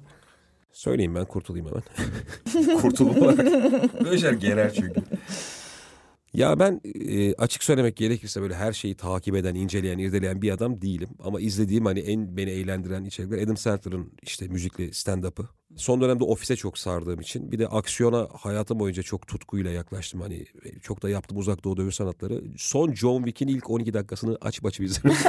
[0.72, 2.76] Söyleyeyim ben kurtulayım hemen.
[2.80, 3.38] Kurtulmak.
[4.04, 5.02] Böyle şeyler gerer çünkü.
[6.34, 10.82] Ya ben e, açık söylemek gerekirse böyle her şeyi takip eden, inceleyen, irdeleyen bir adam
[10.82, 11.08] değilim.
[11.24, 15.48] Ama izlediğim hani en beni eğlendiren içerikler Adam Sandler'ın işte müzikli stand-up'ı.
[15.76, 20.20] Son dönemde ofise çok sardığım için bir de aksiyona hayatım boyunca çok tutkuyla yaklaştım.
[20.20, 20.46] Hani
[20.82, 22.42] çok da yaptım uzak doğu dövüş sanatları.
[22.56, 25.10] Son John Wick'in ilk 12 dakikasını açıp açıp izledim.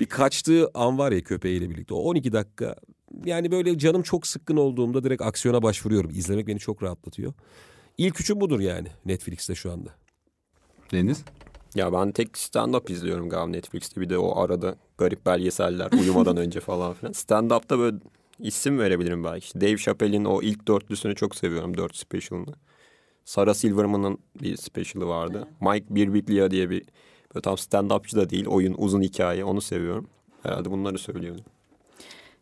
[0.00, 1.94] bir kaçtığı an var ya köpeğiyle birlikte.
[1.94, 2.74] O 12 dakika
[3.24, 6.10] yani böyle canım çok sıkkın olduğumda direkt aksiyona başvuruyorum.
[6.10, 7.32] İzlemek beni çok rahatlatıyor.
[7.98, 9.90] İlk üçüm budur yani Netflix'te şu anda.
[10.92, 11.24] Deniz?
[11.74, 14.00] Ya ben tek stand-up izliyorum galiba Netflix'te.
[14.00, 17.12] Bir de o arada garip belgeseller uyumadan önce falan filan.
[17.12, 17.96] Stand-up'ta böyle
[18.38, 19.60] isim verebilirim belki.
[19.60, 21.76] Dave Chappelle'in o ilk dörtlüsünü çok seviyorum.
[21.76, 22.54] Dört special'ını.
[23.24, 25.48] Sarah Silverman'ın bir special'ı vardı.
[25.60, 26.82] Mike Birbiglia diye bir
[27.34, 28.46] böyle tam stand-upçı da değil.
[28.46, 30.08] Oyun uzun hikaye onu seviyorum.
[30.42, 31.44] Herhalde bunları söylüyorum.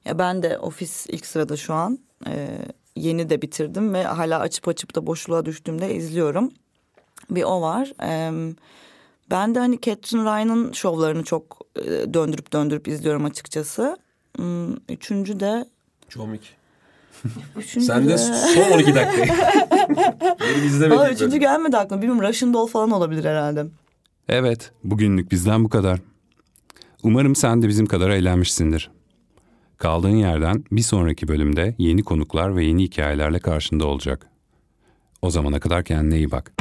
[0.05, 1.99] Ya ben de ofis ilk sırada şu an.
[2.27, 2.59] Ee,
[2.97, 6.51] yeni de bitirdim ve hala açıp açıp da boşluğa düştüğümde izliyorum.
[7.31, 7.93] Bir o var.
[8.03, 8.55] Ee,
[9.31, 13.97] ben de hani Catherine Ryan'ın şovlarını çok e, döndürüp döndürüp izliyorum açıkçası.
[14.37, 15.65] Hmm, üçüncü de...
[16.09, 16.57] John Wick.
[17.57, 19.25] Üçüncü Sen de son 12 dakika.
[20.41, 21.13] Benim izlemedim.
[21.13, 22.03] Üçüncü gelmedi aklıma.
[22.03, 23.67] Bilmiyorum Russian Doll falan olabilir herhalde.
[24.29, 26.01] Evet, bugünlük bizden bu kadar.
[27.03, 28.91] Umarım sen de bizim kadar eğlenmişsindir.
[29.79, 34.31] Kaldığın yerden bir sonraki bölümde yeni konuklar ve yeni hikayelerle karşında olacak.
[35.23, 36.53] O zamana kadar kendine iyi bak.